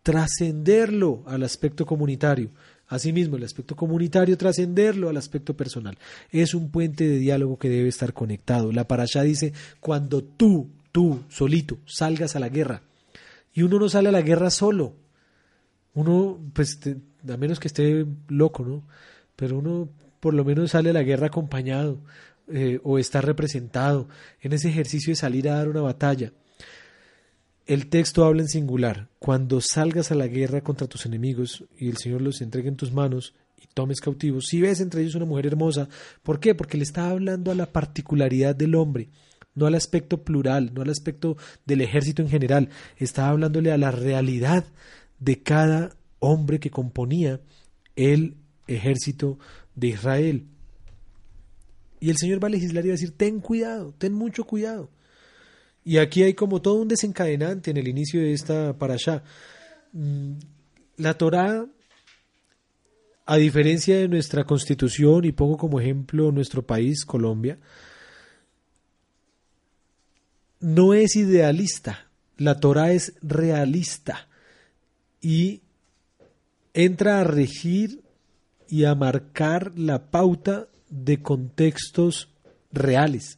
trascenderlo 0.04 1.24
al 1.26 1.44
aspecto 1.44 1.86
comunitario. 1.86 2.52
Asimismo, 2.88 3.38
el 3.38 3.46
aspecto 3.46 3.76
comunitario, 3.76 4.38
trascenderlo 4.38 5.08
al 5.08 5.16
aspecto 5.16 5.56
personal. 5.56 5.98
Es 6.30 6.54
un 6.54 6.72
puente 6.72 7.08
de 7.08 7.20
diálogo 7.20 7.58
que 7.58 7.70
debe 7.70 7.88
estar 7.88 8.14
conectado. 8.14 8.72
La 8.74 8.86
parasha 8.88 9.24
dice, 9.24 9.54
cuando 9.80 10.22
tú, 10.22 10.70
tú, 10.92 11.22
solito, 11.30 11.78
salgas 11.86 12.36
a 12.36 12.42
la 12.42 12.50
guerra. 12.50 12.82
Y 13.54 13.62
uno 13.62 13.80
no 13.80 13.88
sale 13.88 14.10
a 14.10 14.12
la 14.12 14.22
guerra 14.22 14.50
solo. 14.50 14.96
Uno, 15.94 16.40
pues, 16.54 16.80
a 17.28 17.38
menos 17.38 17.60
que 17.60 17.68
esté 17.68 18.06
loco, 18.30 18.64
¿no? 18.64 18.84
Pero 19.36 19.58
uno 19.58 19.90
por 20.22 20.34
lo 20.34 20.46
menos 20.46 20.72
sale 20.72 20.92
a 20.92 20.94
la 20.94 21.04
guerra 21.04 21.28
acompañado 21.28 22.00
eh, 22.48 22.80
o 22.84 23.00
está 23.00 23.22
representado 23.22 24.08
en 24.40 24.54
ese 24.54 24.70
ejercicio 24.70 25.12
de 25.12 25.16
salir 25.16 25.50
a 25.50 25.56
dar 25.56 25.68
una 25.68 25.82
batalla. 25.82 26.32
El 27.66 27.88
texto 27.88 28.24
habla 28.24 28.42
en 28.42 28.48
singular. 28.48 29.08
Cuando 29.20 29.62
salgas 29.62 30.12
a 30.12 30.16
la 30.16 30.28
guerra 30.28 30.62
contra 30.62 30.88
tus 30.88 31.06
enemigos 31.06 31.64
y 31.78 31.90
el 31.90 31.98
Señor 31.98 32.22
los 32.22 32.42
entregue 32.42 32.70
en 32.70 32.76
tus 32.76 32.92
manos 32.92 33.34
y 33.58 33.68
tomes 33.74 34.00
cautivos, 34.00 34.46
si 34.48 34.62
ves 34.62 34.80
entre 34.80 35.02
ellos 35.02 35.16
una 35.16 35.26
mujer 35.26 35.48
hermosa, 35.48 35.90
¿por 36.24 36.40
qué? 36.40 36.56
Porque 36.56 36.78
le 36.78 36.84
está 36.84 37.10
hablando 37.10 37.52
a 37.52 37.56
la 37.56 37.72
particularidad 37.72 38.56
del 38.56 38.76
hombre, 38.76 39.10
no 39.56 39.66
al 39.66 39.76
aspecto 39.76 40.24
plural, 40.24 40.72
no 40.74 40.82
al 40.82 40.90
aspecto 40.90 41.38
del 41.66 41.82
ejército 41.82 42.22
en 42.22 42.30
general, 42.30 42.70
está 42.98 43.30
hablándole 43.30 43.72
a 43.72 43.78
la 43.78 43.92
realidad 43.92 44.66
de 45.22 45.42
cada 45.42 45.96
hombre 46.20 46.60
que 46.60 46.72
componía 46.72 47.40
el 47.96 48.36
ejército 48.68 49.38
de 49.76 49.88
Israel. 49.90 50.48
Y 52.00 52.10
el 52.10 52.18
Señor 52.18 52.44
va 52.44 52.48
a 52.48 52.52
legislar 52.52 52.84
y 52.84 52.90
va 52.90 52.94
a 52.94 52.98
decir, 52.98 53.16
ten 53.16 53.40
cuidado, 53.40 53.94
ten 53.98 54.14
mucho 54.14 54.44
cuidado. 54.44 54.90
Y 55.86 55.98
aquí 55.98 56.24
hay 56.24 56.34
como 56.34 56.62
todo 56.62 56.82
un 56.82 56.88
desencadenante 56.88 57.70
en 57.72 57.78
el 57.78 57.88
inicio 57.88 58.20
de 58.20 58.34
esta 58.34 58.78
parasha. 58.78 59.24
Mm, 59.94 60.34
la 60.98 61.14
Torá, 61.14 61.68
a 63.28 63.38
diferencia 63.38 63.98
de 63.98 64.08
nuestra 64.08 64.44
constitución, 64.44 65.24
y 65.26 65.32
pongo 65.32 65.58
como 65.58 65.80
ejemplo 65.80 66.32
nuestro 66.32 66.66
país, 66.66 67.06
Colombia, 67.06 67.60
no 70.60 70.96
es 70.96 71.16
idealista. 71.16 72.10
La 72.38 72.60
Torá 72.60 72.92
es 72.92 73.14
realista 73.22 74.28
y 75.22 75.62
entra 76.74 77.22
a 77.22 77.24
regir 77.24 78.02
y 78.68 78.86
a 78.86 78.96
marcar 78.96 79.78
la 79.78 80.10
pauta 80.10 80.68
de 80.90 81.22
contextos 81.22 82.30
reales. 82.72 83.38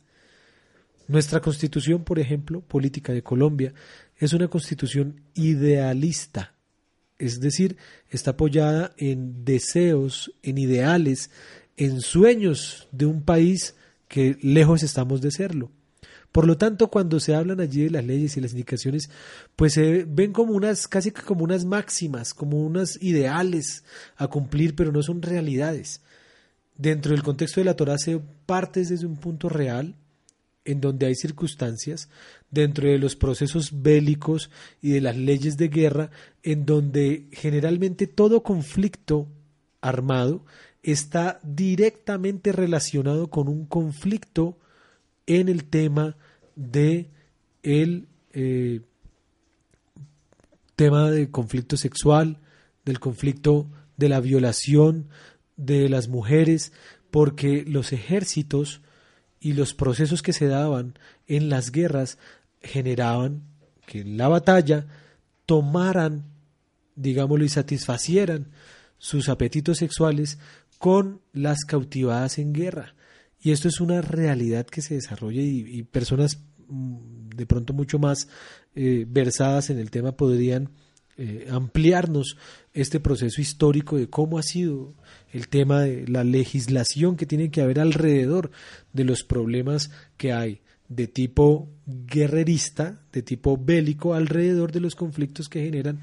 Nuestra 1.07 1.41
constitución, 1.41 2.03
por 2.03 2.19
ejemplo, 2.19 2.61
política 2.61 3.13
de 3.13 3.23
Colombia, 3.23 3.73
es 4.17 4.33
una 4.33 4.47
constitución 4.47 5.21
idealista, 5.33 6.53
es 7.19 7.39
decir, 7.39 7.77
está 8.09 8.31
apoyada 8.31 8.93
en 8.97 9.43
deseos, 9.43 10.33
en 10.43 10.57
ideales, 10.57 11.29
en 11.77 12.01
sueños 12.01 12.87
de 12.91 13.05
un 13.05 13.23
país 13.23 13.75
que 14.07 14.37
lejos 14.41 14.83
estamos 14.83 15.21
de 15.21 15.31
serlo. 15.31 15.71
Por 16.33 16.47
lo 16.47 16.57
tanto, 16.57 16.87
cuando 16.89 17.19
se 17.19 17.35
hablan 17.35 17.61
allí 17.61 17.83
de 17.83 17.91
las 17.91 18.03
leyes 18.03 18.35
y 18.35 18.41
las 18.41 18.53
indicaciones, 18.53 19.11
pues 19.55 19.73
se 19.73 20.03
ven 20.03 20.33
como 20.33 20.53
unas, 20.53 20.87
casi 20.87 21.11
como 21.11 21.43
unas 21.43 21.63
máximas, 21.63 22.33
como 22.33 22.57
unas 22.65 22.99
ideales 23.03 23.83
a 24.17 24.27
cumplir, 24.27 24.75
pero 24.75 24.91
no 24.91 25.03
son 25.03 25.21
realidades. 25.21 26.01
Dentro 26.75 27.11
del 27.11 27.21
contexto 27.21 27.61
de 27.61 27.65
la 27.65 27.75
Torah 27.75 27.99
se 27.99 28.19
partes 28.47 28.89
desde 28.89 29.05
un 29.05 29.17
punto 29.17 29.47
real, 29.47 29.95
en 30.65 30.81
donde 30.81 31.05
hay 31.05 31.13
circunstancias, 31.13 32.09
dentro 32.49 32.89
de 32.89 32.97
los 32.97 33.15
procesos 33.15 33.83
bélicos 33.83 34.49
y 34.81 34.89
de 34.89 35.01
las 35.01 35.15
leyes 35.15 35.55
de 35.55 35.67
guerra, 35.67 36.09
en 36.41 36.65
donde 36.65 37.27
generalmente 37.31 38.07
todo 38.07 38.41
conflicto 38.41 39.27
armado 39.81 40.43
está 40.81 41.39
directamente 41.43 42.51
relacionado 42.51 43.29
con 43.29 43.47
un 43.47 43.67
conflicto 43.67 44.57
en 45.27 45.49
el 45.49 45.65
tema 45.65 46.15
de 46.55 47.09
el 47.61 48.07
eh, 48.33 48.81
tema 50.75 51.11
del 51.11 51.31
conflicto 51.31 51.77
sexual, 51.77 52.39
del 52.85 52.99
conflicto 52.99 53.69
de 53.97 54.09
la 54.09 54.19
violación 54.19 55.09
de 55.55 55.87
las 55.89 56.07
mujeres, 56.07 56.73
porque 57.11 57.63
los 57.65 57.93
ejércitos 57.93 58.81
y 59.39 59.53
los 59.53 59.73
procesos 59.73 60.21
que 60.21 60.33
se 60.33 60.47
daban 60.47 60.97
en 61.27 61.49
las 61.49 61.71
guerras 61.71 62.17
generaban 62.61 63.43
que 63.85 64.01
en 64.01 64.17
la 64.17 64.27
batalla 64.27 64.87
tomaran, 65.45 66.25
digámoslo, 66.95 67.45
y 67.45 67.49
satisfacieran 67.49 68.51
sus 68.97 69.29
apetitos 69.29 69.77
sexuales 69.77 70.39
con 70.79 71.21
las 71.33 71.65
cautivadas 71.65 72.39
en 72.39 72.53
guerra. 72.53 72.95
Y 73.43 73.51
esto 73.51 73.67
es 73.67 73.81
una 73.81 74.01
realidad 74.01 74.65
que 74.65 74.81
se 74.81 74.95
desarrolla 74.95 75.41
y, 75.41 75.83
personas 75.83 76.39
mm, 76.69 77.29
de 77.35 77.45
pronto 77.45 77.73
mucho 77.73 77.99
más 77.99 78.29
eh, 78.73 79.05
versadas 79.07 79.69
en 79.69 79.79
el 79.79 79.91
tema 79.91 80.13
podrían 80.13 80.69
eh, 81.17 81.47
ampliarnos 81.51 82.37
este 82.73 82.99
proceso 82.99 83.41
histórico 83.41 83.97
de 83.97 84.09
cómo 84.09 84.39
ha 84.39 84.43
sido 84.43 84.95
el 85.31 85.47
tema 85.49 85.81
de 85.81 86.07
la 86.07 86.23
legislación 86.23 87.17
que 87.17 87.25
tiene 87.25 87.51
que 87.51 87.61
haber 87.61 87.79
alrededor 87.79 88.49
de 88.93 89.03
los 89.03 89.23
problemas 89.23 89.91
que 90.17 90.31
hay 90.31 90.61
de 90.87 91.07
tipo 91.07 91.69
guerrerista, 91.85 93.01
de 93.11 93.21
tipo 93.23 93.57
bélico, 93.57 94.13
alrededor 94.13 94.71
de 94.71 94.79
los 94.79 94.95
conflictos 94.95 95.49
que 95.49 95.63
generan 95.63 95.99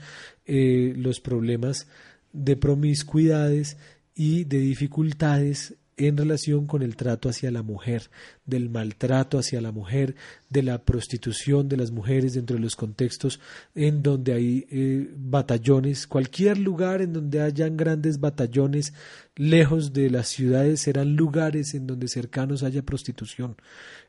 eh, 0.47 0.95
los 0.97 1.21
problemas 1.21 1.89
de 2.33 2.57
promiscuidades 2.57 3.79
y 4.15 4.45
de 4.45 4.59
dificultades 4.59 5.75
en 6.07 6.17
relación 6.17 6.67
con 6.67 6.83
el 6.83 6.97
trato 6.97 7.29
hacia 7.29 7.51
la 7.51 7.63
mujer, 7.63 8.11
del 8.47 8.71
maltrato 8.71 9.39
hacia 9.39 9.61
la 9.61 9.71
mujer, 9.71 10.17
de 10.49 10.63
la 10.63 10.79
prostitución 10.79 11.69
de 11.69 11.77
las 11.77 11.91
mujeres 11.91 12.35
dentro 12.35 12.57
de 12.57 12.63
los 12.63 12.75
contextos 12.75 13.39
en 13.75 14.03
donde 14.03 14.33
hay 14.33 14.67
eh, 14.71 15.11
batallones, 15.17 16.07
cualquier 16.07 16.59
lugar 16.59 17.03
en 17.03 17.13
donde 17.13 17.43
hayan 17.43 17.77
grandes 17.77 18.19
batallones 18.19 18.95
lejos 19.37 19.93
de 19.93 20.11
las 20.11 20.29
ciudades 20.29 20.81
serán 20.81 21.17
lugares 21.17 21.75
en 21.75 21.87
donde 21.87 22.09
cercanos 22.09 22.63
haya 22.63 22.83
prostitución, 22.83 23.57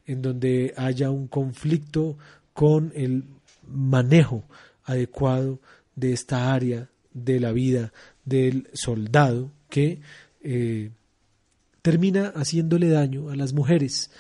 en 0.06 0.22
donde 0.22 0.74
haya 0.78 1.10
un 1.10 1.28
conflicto 1.28 2.18
con 2.54 2.94
el 2.96 3.26
manejo 3.68 4.44
adecuado 4.86 5.60
de 5.96 6.14
esta 6.14 6.54
área 6.54 6.90
de 7.14 7.40
la 7.40 7.52
vida 7.52 7.92
del 8.26 8.70
soldado 8.74 9.52
que 9.70 10.00
eh, 10.42 10.92
termina 11.82 12.28
haciéndole 12.36 12.90
daño 12.90 13.30
a 13.30 13.36
las 13.36 13.54
mujeres, 13.54 14.12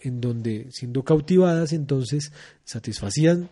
en 0.00 0.20
donde 0.20 0.68
siendo 0.70 1.02
cautivadas 1.02 1.72
entonces 1.72 2.32
satisfacían 2.64 3.50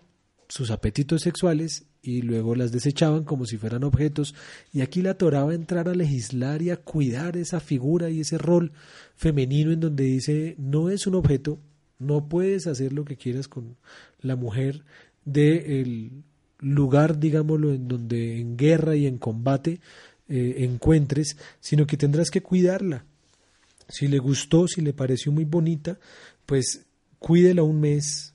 sus 0.49 0.71
apetitos 0.71 1.23
sexuales 1.23 1.85
y 2.03 2.23
luego 2.23 2.55
las 2.55 2.73
desechaban 2.73 3.25
como 3.25 3.45
si 3.45 3.59
fueran 3.59 3.85
objetos. 3.85 4.35
Y 4.73 4.81
aquí 4.81 5.03
la 5.03 5.15
Torah 5.15 5.45
va 5.45 5.53
a 5.53 5.57
entrar 5.57 5.89
a 5.89 5.95
legislar 5.95 6.63
y 6.63 6.71
a 6.71 6.79
cuidar 6.79 7.37
esa 7.37 7.61
figura 7.61 8.09
y 8.11 8.21
ese 8.21 8.39
rol 8.39 8.73
femenino 9.15 9.73
en 9.73 9.81
donde 9.81 10.05
dice 10.05 10.55
no 10.59 10.89
es 10.91 11.07
un 11.07 11.17
objeto, 11.17 11.59
no 11.99 12.29
puedes 12.29 12.67
hacer 12.67 12.93
lo 12.93 13.05
que 13.05 13.17
quieras 13.17 13.49
con 13.49 13.77
la 14.21 14.37
mujer 14.37 14.85
del 15.25 16.23
lugar, 16.61 17.19
digámoslo, 17.19 17.75
en 17.75 17.89
donde 17.89 18.41
en 18.41 18.57
guerra 18.57 18.97
y 18.97 19.07
en 19.07 19.19
combate 19.19 19.81
eh, 20.29 20.57
encuentres, 20.59 21.37
sino 21.61 21.87
que 21.87 21.97
tendrás 21.97 22.31
que 22.31 22.41
cuidarla, 22.41 23.05
si 23.89 24.09
le 24.09 24.19
gustó, 24.19 24.69
si 24.69 24.81
le 24.81 24.93
pareció 24.93 25.33
muy 25.33 25.45
bonita, 25.45 25.99
pues 26.47 26.87
cuídela 27.19 27.63
un 27.63 27.81
mes, 27.81 28.35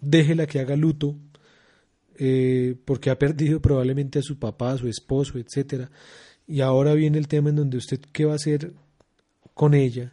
déjela 0.00 0.46
que 0.46 0.60
haga 0.60 0.76
luto, 0.76 1.16
eh, 2.18 2.76
porque 2.84 3.10
ha 3.10 3.18
perdido 3.18 3.60
probablemente 3.60 4.18
a 4.18 4.22
su 4.22 4.38
papá, 4.38 4.72
a 4.72 4.78
su 4.78 4.88
esposo, 4.88 5.38
etcétera. 5.38 5.90
Y 6.46 6.60
ahora 6.60 6.94
viene 6.94 7.18
el 7.18 7.28
tema 7.28 7.50
en 7.50 7.56
donde 7.56 7.76
usted 7.76 8.00
qué 8.12 8.24
va 8.24 8.32
a 8.32 8.36
hacer 8.36 8.72
con 9.54 9.74
ella 9.74 10.12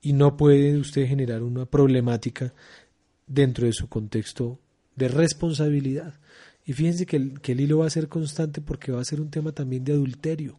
y 0.00 0.12
no 0.12 0.36
puede 0.36 0.76
usted 0.76 1.06
generar 1.06 1.42
una 1.42 1.66
problemática 1.66 2.52
dentro 3.26 3.66
de 3.66 3.72
su 3.72 3.88
contexto 3.88 4.58
de 4.96 5.08
responsabilidad. 5.08 6.14
Y 6.64 6.74
fíjense 6.74 7.06
que 7.06 7.16
el, 7.16 7.40
que 7.40 7.52
el 7.52 7.60
hilo 7.60 7.78
va 7.78 7.86
a 7.86 7.90
ser 7.90 8.08
constante 8.08 8.60
porque 8.60 8.92
va 8.92 9.00
a 9.00 9.04
ser 9.04 9.20
un 9.20 9.30
tema 9.30 9.52
también 9.52 9.84
de 9.84 9.92
adulterio 9.92 10.58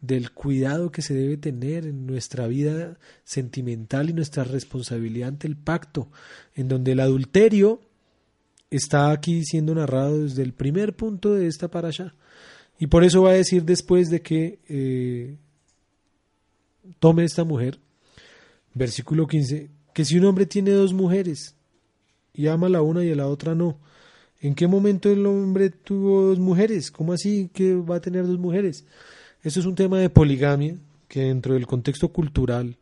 del 0.00 0.30
cuidado 0.32 0.92
que 0.92 1.02
se 1.02 1.14
debe 1.14 1.36
tener 1.36 1.86
en 1.86 2.06
nuestra 2.06 2.46
vida 2.46 2.98
sentimental 3.24 4.10
y 4.10 4.12
nuestra 4.12 4.44
responsabilidad 4.44 5.30
ante 5.30 5.46
el 5.46 5.56
pacto, 5.56 6.08
en 6.54 6.68
donde 6.68 6.92
el 6.92 7.00
adulterio 7.00 7.80
está 8.70 9.10
aquí 9.10 9.44
siendo 9.44 9.74
narrado 9.74 10.22
desde 10.22 10.42
el 10.42 10.52
primer 10.52 10.94
punto 10.94 11.34
de 11.34 11.46
esta 11.46 11.70
allá 11.72 12.14
Y 12.78 12.88
por 12.88 13.04
eso 13.04 13.22
va 13.22 13.30
a 13.30 13.34
decir 13.34 13.64
después 13.64 14.10
de 14.10 14.20
que 14.20 14.58
eh, 14.68 15.36
tome 16.98 17.24
esta 17.24 17.44
mujer, 17.44 17.78
versículo 18.74 19.26
15, 19.26 19.70
que 19.94 20.04
si 20.04 20.18
un 20.18 20.26
hombre 20.26 20.46
tiene 20.46 20.72
dos 20.72 20.92
mujeres 20.92 21.54
y 22.34 22.48
ama 22.48 22.66
a 22.66 22.70
la 22.70 22.82
una 22.82 23.04
y 23.04 23.10
a 23.10 23.16
la 23.16 23.28
otra 23.28 23.54
no, 23.54 23.78
¿en 24.40 24.54
qué 24.54 24.66
momento 24.66 25.10
el 25.10 25.24
hombre 25.26 25.70
tuvo 25.70 26.22
dos 26.22 26.38
mujeres? 26.38 26.90
¿Cómo 26.90 27.12
así 27.12 27.50
que 27.52 27.74
va 27.74 27.96
a 27.96 28.00
tener 28.00 28.26
dos 28.26 28.38
mujeres? 28.38 28.84
Eso 29.46 29.60
es 29.60 29.66
un 29.66 29.76
tema 29.76 30.00
de 30.00 30.10
poligamia 30.10 30.76
que 31.06 31.20
dentro 31.20 31.54
del 31.54 31.68
contexto 31.68 32.08
cultural, 32.08 32.78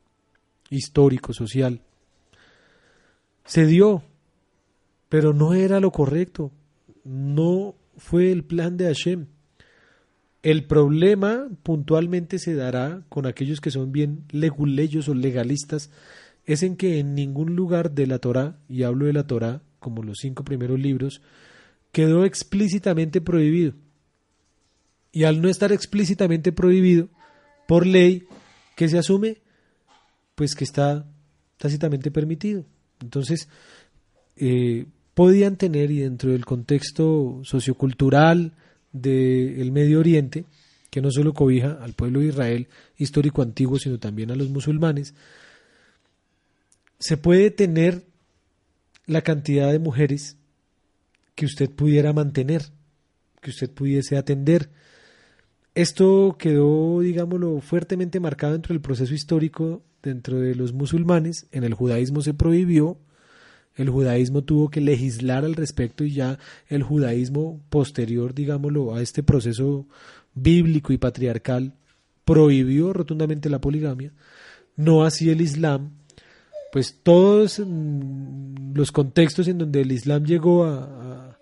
histórico, 0.70 1.34
social, 1.34 1.82
se 3.44 3.66
dio, 3.66 4.02
pero 5.10 5.34
no 5.34 5.52
era 5.52 5.78
lo 5.78 5.90
correcto, 5.90 6.52
no 7.04 7.74
fue 7.98 8.32
el 8.32 8.44
plan 8.44 8.78
de 8.78 8.86
Hashem. 8.86 9.26
El 10.42 10.64
problema 10.64 11.50
puntualmente 11.62 12.38
se 12.38 12.54
dará 12.54 13.02
con 13.10 13.26
aquellos 13.26 13.60
que 13.60 13.70
son 13.70 13.92
bien 13.92 14.24
leguleyos 14.30 15.10
o 15.10 15.14
legalistas, 15.14 15.90
es 16.46 16.62
en 16.62 16.76
que 16.76 16.98
en 16.98 17.14
ningún 17.14 17.56
lugar 17.56 17.90
de 17.90 18.06
la 18.06 18.20
Torá, 18.20 18.56
y 18.70 18.84
hablo 18.84 19.04
de 19.04 19.12
la 19.12 19.26
Torá 19.26 19.60
como 19.80 20.02
los 20.02 20.16
cinco 20.22 20.44
primeros 20.44 20.80
libros, 20.80 21.20
quedó 21.92 22.24
explícitamente 22.24 23.20
prohibido. 23.20 23.74
Y 25.14 25.22
al 25.22 25.40
no 25.40 25.48
estar 25.48 25.70
explícitamente 25.70 26.50
prohibido 26.50 27.08
por 27.68 27.86
ley, 27.86 28.24
que 28.74 28.88
se 28.88 28.98
asume? 28.98 29.38
Pues 30.34 30.56
que 30.56 30.64
está 30.64 31.06
tácitamente 31.56 32.10
permitido. 32.10 32.64
Entonces, 33.00 33.48
eh, 34.36 34.86
podían 35.14 35.56
tener, 35.56 35.92
y 35.92 36.00
dentro 36.00 36.32
del 36.32 36.44
contexto 36.44 37.40
sociocultural, 37.44 38.54
del 38.92 39.70
Medio 39.70 40.00
Oriente, 40.00 40.46
que 40.90 41.00
no 41.00 41.12
solo 41.12 41.32
cobija 41.32 41.78
al 41.80 41.92
pueblo 41.92 42.18
de 42.18 42.26
Israel 42.26 42.68
histórico 42.96 43.40
antiguo, 43.42 43.78
sino 43.78 43.98
también 43.98 44.32
a 44.32 44.36
los 44.36 44.50
musulmanes, 44.50 45.14
se 46.98 47.16
puede 47.16 47.52
tener 47.52 48.02
la 49.06 49.22
cantidad 49.22 49.70
de 49.70 49.78
mujeres 49.78 50.36
que 51.36 51.46
usted 51.46 51.70
pudiera 51.70 52.12
mantener, 52.12 52.62
que 53.40 53.50
usted 53.50 53.70
pudiese 53.70 54.16
atender. 54.16 54.70
Esto 55.74 56.36
quedó, 56.38 57.00
digámoslo, 57.00 57.60
fuertemente 57.60 58.20
marcado 58.20 58.52
dentro 58.52 58.72
del 58.72 58.80
proceso 58.80 59.12
histórico 59.12 59.82
dentro 60.02 60.38
de 60.38 60.54
los 60.54 60.72
musulmanes. 60.72 61.46
En 61.50 61.64
el 61.64 61.74
judaísmo 61.74 62.20
se 62.20 62.34
prohibió, 62.34 62.98
el 63.74 63.90
judaísmo 63.90 64.44
tuvo 64.44 64.70
que 64.70 64.80
legislar 64.80 65.44
al 65.44 65.54
respecto 65.54 66.04
y 66.04 66.12
ya 66.12 66.38
el 66.68 66.82
judaísmo 66.82 67.60
posterior, 67.70 68.34
digámoslo, 68.34 68.94
a 68.94 69.02
este 69.02 69.22
proceso 69.22 69.88
bíblico 70.34 70.92
y 70.92 70.98
patriarcal 70.98 71.74
prohibió 72.24 72.92
rotundamente 72.92 73.50
la 73.50 73.60
poligamia, 73.60 74.12
no 74.76 75.04
así 75.04 75.30
el 75.30 75.40
Islam, 75.40 75.90
pues 76.72 77.00
todos 77.02 77.60
mm, 77.60 78.74
los 78.74 78.92
contextos 78.92 79.48
en 79.48 79.58
donde 79.58 79.82
el 79.82 79.92
Islam 79.92 80.24
llegó 80.24 80.64
a, 80.64 81.38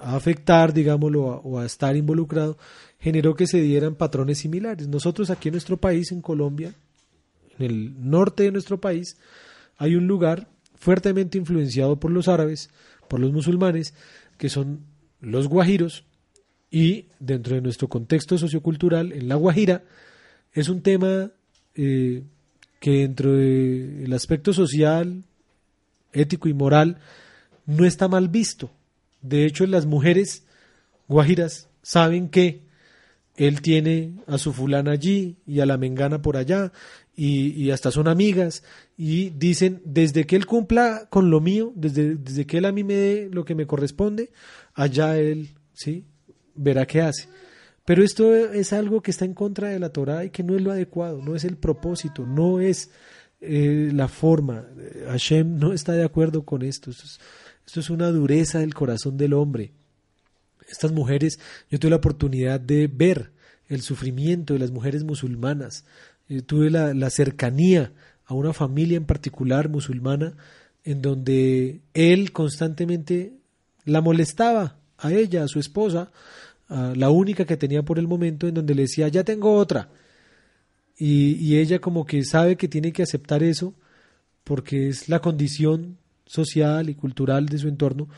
afectar, 0.00 0.72
digámoslo, 0.72 1.24
o 1.24 1.58
a 1.58 1.66
estar 1.66 1.96
involucrado, 1.96 2.56
generó 2.98 3.34
que 3.34 3.46
se 3.46 3.60
dieran 3.60 3.94
patrones 3.94 4.38
similares. 4.38 4.88
Nosotros 4.88 5.30
aquí 5.30 5.48
en 5.48 5.54
nuestro 5.54 5.76
país, 5.76 6.10
en 6.12 6.20
Colombia, 6.20 6.74
en 7.58 7.66
el 7.66 8.10
norte 8.10 8.44
de 8.44 8.52
nuestro 8.52 8.80
país, 8.80 9.16
hay 9.76 9.94
un 9.94 10.06
lugar 10.06 10.48
fuertemente 10.74 11.38
influenciado 11.38 11.98
por 11.98 12.10
los 12.10 12.28
árabes, 12.28 12.70
por 13.08 13.20
los 13.20 13.32
musulmanes, 13.32 13.94
que 14.36 14.48
son 14.48 14.80
los 15.20 15.48
guajiros, 15.48 16.04
y 16.70 17.06
dentro 17.18 17.54
de 17.54 17.62
nuestro 17.62 17.88
contexto 17.88 18.36
sociocultural, 18.36 19.12
en 19.12 19.28
la 19.28 19.36
Guajira, 19.36 19.84
es 20.52 20.68
un 20.68 20.82
tema 20.82 21.30
eh, 21.74 22.22
que 22.80 22.90
dentro 22.90 23.32
del 23.32 24.12
aspecto 24.12 24.52
social, 24.52 25.24
ético 26.12 26.48
y 26.48 26.52
moral, 26.52 26.98
no 27.66 27.84
está 27.84 28.08
mal 28.08 28.28
visto. 28.28 28.70
De 29.22 29.46
hecho, 29.46 29.66
las 29.66 29.86
mujeres 29.86 30.44
guajiras 31.08 31.68
saben 31.82 32.28
que 32.28 32.67
él 33.38 33.62
tiene 33.62 34.14
a 34.26 34.36
su 34.36 34.52
fulana 34.52 34.90
allí 34.90 35.36
y 35.46 35.60
a 35.60 35.66
la 35.66 35.78
mengana 35.78 36.20
por 36.20 36.36
allá 36.36 36.72
y, 37.14 37.70
hasta 37.70 37.90
son 37.90 38.06
amigas 38.06 38.62
y 38.96 39.30
dicen, 39.30 39.80
desde 39.84 40.24
que 40.24 40.36
él 40.36 40.46
cumpla 40.46 41.08
con 41.10 41.30
lo 41.30 41.40
mío, 41.40 41.72
desde, 41.74 42.14
desde 42.14 42.46
que 42.46 42.58
él 42.58 42.64
a 42.64 42.72
mí 42.72 42.84
me 42.84 42.94
dé 42.94 43.28
lo 43.32 43.44
que 43.44 43.56
me 43.56 43.66
corresponde, 43.66 44.30
allá 44.74 45.18
él, 45.18 45.50
¿sí? 45.72 46.04
Verá 46.54 46.86
qué 46.86 47.00
hace. 47.00 47.28
Pero 47.84 48.04
esto 48.04 48.34
es 48.34 48.72
algo 48.72 49.00
que 49.00 49.10
está 49.10 49.24
en 49.24 49.34
contra 49.34 49.68
de 49.68 49.80
la 49.80 49.90
Torah 49.90 50.24
y 50.24 50.30
que 50.30 50.44
no 50.44 50.54
es 50.54 50.62
lo 50.62 50.70
adecuado, 50.70 51.20
no 51.22 51.34
es 51.34 51.44
el 51.44 51.56
propósito, 51.56 52.24
no 52.24 52.60
es 52.60 52.90
eh, 53.40 53.90
la 53.92 54.08
forma. 54.08 54.66
Hashem 55.06 55.58
no 55.58 55.72
está 55.72 55.92
de 55.92 56.04
acuerdo 56.04 56.44
con 56.44 56.62
esto. 56.62 56.90
Esto 56.90 57.04
es, 57.04 57.20
esto 57.66 57.80
es 57.80 57.90
una 57.90 58.10
dureza 58.10 58.60
del 58.60 58.74
corazón 58.74 59.16
del 59.16 59.32
hombre. 59.32 59.72
Estas 60.68 60.92
mujeres, 60.92 61.38
yo 61.70 61.78
tuve 61.78 61.90
la 61.90 61.96
oportunidad 61.96 62.60
de 62.60 62.86
ver 62.86 63.30
el 63.68 63.82
sufrimiento 63.82 64.54
de 64.54 64.60
las 64.60 64.70
mujeres 64.70 65.04
musulmanas, 65.04 65.84
eh, 66.28 66.42
tuve 66.42 66.70
la, 66.70 67.10
cercanía 67.10 67.92
a 68.26 68.34
una 68.34 68.52
familia 68.52 68.96
en 68.96 69.04
particular 69.04 69.68
musulmana 69.68 70.34
en 70.84 71.02
donde 71.02 71.80
él 71.94 72.32
constantemente 72.32 73.32
la 73.84 74.00
molestaba 74.00 74.76
a 74.98 75.12
ella, 75.12 75.44
a 75.44 75.48
su 75.48 75.58
esposa, 75.58 76.10
la 76.68 77.08
única 77.08 77.46
que 77.46 77.56
tenía 77.56 77.82
por 77.82 77.98
el 77.98 78.06
momento, 78.06 78.46
en 78.46 78.52
donde 78.52 78.74
le 78.74 78.82
decía, 78.82 79.08
ya 79.08 79.24
tengo 79.24 79.54
otra. 79.54 79.88
Y, 80.98 81.36
y, 81.36 81.56
ella 81.56 81.78
como 81.78 82.04
que 82.04 82.24
sabe 82.24 82.56
que 82.56 82.68
tiene 82.68 82.92
que 82.92 83.02
aceptar 83.02 83.42
eso 83.42 83.72
porque 84.44 84.88
es 84.88 85.08
la 85.08 85.20
condición 85.20 85.96
social 86.26 86.90
y 86.90 86.94
cultural 86.94 87.46
de 87.46 87.58
su 87.58 87.68
entorno, 87.68 88.08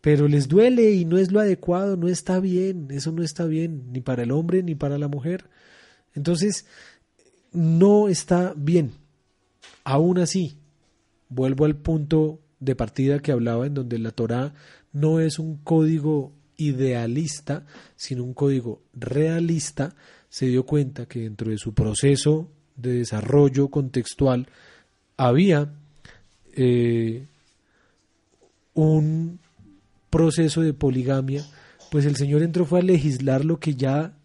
pero 0.00 0.28
les 0.28 0.48
duele 0.48 0.92
y 0.92 1.04
no 1.04 1.18
es 1.18 1.32
lo 1.32 1.40
adecuado, 1.40 1.96
no 1.96 2.08
está 2.08 2.40
bien, 2.40 2.88
eso 2.90 3.12
no 3.12 3.22
está 3.22 3.44
bien, 3.46 3.92
ni 3.92 4.00
para 4.00 4.22
el 4.22 4.30
hombre 4.30 4.62
ni 4.62 4.74
para 4.74 4.98
la 4.98 5.08
mujer. 5.08 5.48
Entonces, 6.14 6.66
no 7.52 8.08
está 8.08 8.54
bien. 8.56 8.92
Aún 9.84 10.18
así, 10.18 10.58
vuelvo 11.28 11.64
al 11.64 11.76
punto 11.76 12.40
de 12.60 12.74
partida 12.76 13.18
que 13.18 13.32
hablaba 13.32 13.66
en 13.66 13.74
donde 13.74 13.98
la 13.98 14.10
Torá 14.10 14.54
no 14.92 15.20
es 15.20 15.38
un 15.38 15.56
código 15.58 16.32
idealista, 16.56 17.66
sino 17.96 18.24
un 18.24 18.34
código 18.34 18.82
realista, 18.94 19.94
se 20.28 20.46
dio 20.46 20.64
cuenta 20.64 21.06
que 21.06 21.20
dentro 21.20 21.50
de 21.50 21.58
su 21.58 21.74
proceso 21.74 22.50
de 22.76 22.98
desarrollo 22.98 23.68
contextual 23.68 24.48
había 25.16 25.72
eh, 26.54 27.26
un 28.74 29.38
proceso 30.16 30.62
de 30.62 30.72
poligamia, 30.72 31.44
pues 31.90 32.06
el 32.06 32.16
Señor 32.16 32.42
entró 32.42 32.64
fue 32.64 32.78
a 32.78 32.82
legislar 32.82 33.44
lo 33.44 33.60
que 33.60 33.74
ya 33.74 34.16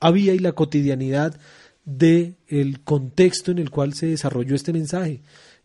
había 0.00 0.32
y 0.32 0.38
la 0.38 0.52
cotidianidad 0.52 1.38
de 1.84 2.38
el 2.48 2.80
contexto 2.80 3.50
en 3.50 3.58
el 3.58 3.68
cual 3.68 3.92
se 3.92 4.06
desarrolló 4.06 4.56
este 4.56 4.72
mensaje. 4.72 5.20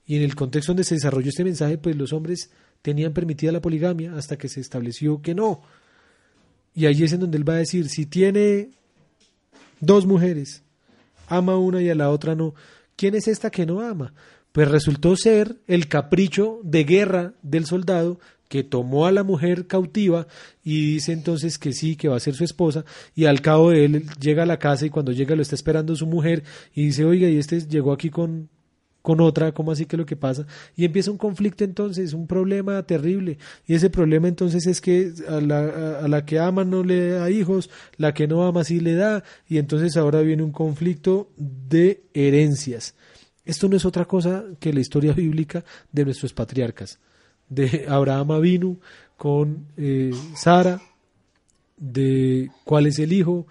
Y 0.05 0.17
en 0.17 0.23
el 0.23 0.35
contexto 0.35 0.73
donde 0.73 0.83
se 0.83 0.95
desarrolló 0.95 1.29
este 1.29 1.45
mensaje, 1.45 1.77
pues 1.77 1.95
los 1.95 2.11
hombres 2.11 2.51
tenían 2.81 3.13
permitida 3.13 3.53
la 3.53 3.61
poligamia 3.61 4.13
hasta 4.13 4.37
que 4.37 4.49
se 4.49 4.59
estableció 4.59 5.21
que 5.21 5.33
no. 5.33 5.61
Y 6.75 6.87
allí 6.87 7.05
es 7.05 7.13
en 7.13 7.21
donde 7.21 7.37
él 7.37 7.47
va 7.47 7.53
a 7.53 7.59
decir, 7.59 7.87
si 7.87 8.05
tiene 8.05 8.71
dos 9.79 10.05
mujeres, 10.05 10.63
ama 11.29 11.55
una 11.55 11.81
y 11.81 11.89
a 11.89 11.95
la 11.95 12.09
otra 12.09 12.35
no, 12.35 12.55
¿quién 12.97 13.15
es 13.15 13.29
esta 13.29 13.49
que 13.49 13.65
no 13.65 13.79
ama? 13.79 14.13
Pues 14.51 14.67
resultó 14.67 15.15
ser 15.15 15.61
el 15.65 15.87
capricho 15.87 16.59
de 16.61 16.83
guerra 16.83 17.33
del 17.41 17.65
soldado 17.65 18.19
que 18.51 18.65
tomó 18.65 19.05
a 19.05 19.13
la 19.13 19.23
mujer 19.23 19.65
cautiva 19.65 20.27
y 20.61 20.95
dice 20.95 21.13
entonces 21.13 21.57
que 21.57 21.71
sí, 21.71 21.95
que 21.95 22.09
va 22.09 22.17
a 22.17 22.19
ser 22.19 22.33
su 22.35 22.43
esposa, 22.43 22.83
y 23.15 23.23
al 23.23 23.39
cabo 23.39 23.69
de 23.69 23.85
él 23.85 24.05
llega 24.19 24.43
a 24.43 24.45
la 24.45 24.59
casa 24.59 24.85
y 24.85 24.89
cuando 24.89 25.13
llega 25.13 25.37
lo 25.37 25.41
está 25.41 25.55
esperando 25.55 25.95
su 25.95 26.05
mujer 26.05 26.43
y 26.75 26.87
dice, 26.87 27.05
oiga, 27.05 27.29
y 27.29 27.37
este 27.37 27.61
llegó 27.61 27.93
aquí 27.93 28.09
con, 28.09 28.49
con 29.01 29.21
otra, 29.21 29.53
¿cómo 29.53 29.71
así 29.71 29.85
que 29.85 29.95
lo 29.95 30.05
que 30.05 30.17
pasa? 30.17 30.45
Y 30.75 30.83
empieza 30.83 31.11
un 31.11 31.17
conflicto 31.17 31.63
entonces, 31.63 32.11
un 32.11 32.27
problema 32.27 32.83
terrible. 32.83 33.37
Y 33.65 33.73
ese 33.73 33.89
problema 33.89 34.27
entonces 34.27 34.67
es 34.67 34.81
que 34.81 35.13
a 35.29 35.39
la, 35.39 35.99
a 35.99 36.07
la 36.09 36.25
que 36.25 36.37
ama 36.37 36.65
no 36.65 36.83
le 36.83 37.11
da 37.11 37.31
hijos, 37.31 37.69
la 37.95 38.13
que 38.13 38.27
no 38.27 38.45
ama 38.45 38.65
sí 38.65 38.81
le 38.81 38.95
da, 38.95 39.23
y 39.47 39.59
entonces 39.59 39.95
ahora 39.95 40.19
viene 40.19 40.43
un 40.43 40.51
conflicto 40.51 41.29
de 41.37 42.03
herencias. 42.13 42.95
Esto 43.45 43.69
no 43.69 43.77
es 43.77 43.85
otra 43.85 44.03
cosa 44.03 44.43
que 44.59 44.73
la 44.73 44.81
historia 44.81 45.13
bíblica 45.13 45.63
de 45.93 46.03
nuestros 46.03 46.33
patriarcas 46.33 46.99
de 47.51 47.85
Abraham 47.87 48.41
vino 48.41 48.77
con 49.17 49.67
eh, 49.77 50.11
Sara, 50.35 50.81
de 51.77 52.49
cuál 52.63 52.87
es 52.87 52.97
el 52.97 53.13
hijo, 53.13 53.45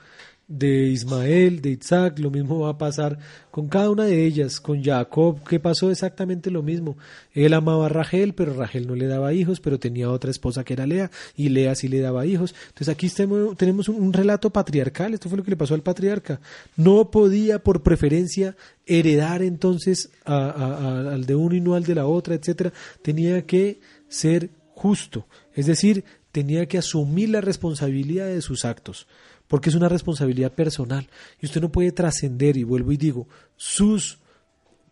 de 0.50 0.88
Ismael, 0.88 1.62
de 1.62 1.70
Isaac, 1.70 2.18
lo 2.18 2.28
mismo 2.28 2.58
va 2.58 2.70
a 2.70 2.78
pasar 2.78 3.18
con 3.52 3.68
cada 3.68 3.88
una 3.88 4.04
de 4.04 4.26
ellas, 4.26 4.60
con 4.60 4.82
Jacob, 4.82 5.46
que 5.48 5.60
pasó 5.60 5.92
exactamente 5.92 6.50
lo 6.50 6.60
mismo. 6.60 6.98
Él 7.32 7.54
amaba 7.54 7.86
a 7.86 7.88
Rachel, 7.88 8.34
pero 8.34 8.54
Rachel 8.54 8.88
no 8.88 8.96
le 8.96 9.06
daba 9.06 9.32
hijos, 9.32 9.60
pero 9.60 9.78
tenía 9.78 10.10
otra 10.10 10.32
esposa 10.32 10.64
que 10.64 10.72
era 10.72 10.88
Lea, 10.88 11.12
y 11.36 11.50
Lea 11.50 11.76
sí 11.76 11.86
le 11.86 12.00
daba 12.00 12.26
hijos. 12.26 12.56
Entonces 12.66 12.88
aquí 12.88 13.08
tenemos 13.56 13.88
un 13.88 14.12
relato 14.12 14.50
patriarcal, 14.50 15.14
esto 15.14 15.28
fue 15.28 15.38
lo 15.38 15.44
que 15.44 15.52
le 15.52 15.56
pasó 15.56 15.74
al 15.74 15.82
patriarca. 15.82 16.40
No 16.76 17.12
podía 17.12 17.60
por 17.60 17.84
preferencia 17.84 18.56
heredar 18.86 19.42
entonces 19.42 20.10
al 20.24 21.26
de 21.26 21.34
uno 21.36 21.54
y 21.54 21.60
no 21.60 21.76
al 21.76 21.84
de 21.84 21.94
la 21.94 22.06
otra, 22.06 22.34
etcétera. 22.34 22.72
Tenía 23.02 23.46
que 23.46 23.78
ser 24.08 24.50
justo, 24.74 25.26
es 25.54 25.66
decir, 25.66 26.02
tenía 26.32 26.66
que 26.66 26.78
asumir 26.78 27.28
la 27.28 27.40
responsabilidad 27.40 28.26
de 28.26 28.42
sus 28.42 28.64
actos 28.64 29.06
porque 29.50 29.68
es 29.68 29.74
una 29.74 29.88
responsabilidad 29.88 30.52
personal 30.52 31.08
y 31.40 31.46
usted 31.46 31.60
no 31.60 31.72
puede 31.72 31.90
trascender, 31.90 32.56
y 32.56 32.62
vuelvo 32.62 32.92
y 32.92 32.96
digo, 32.96 33.26
sus 33.56 34.20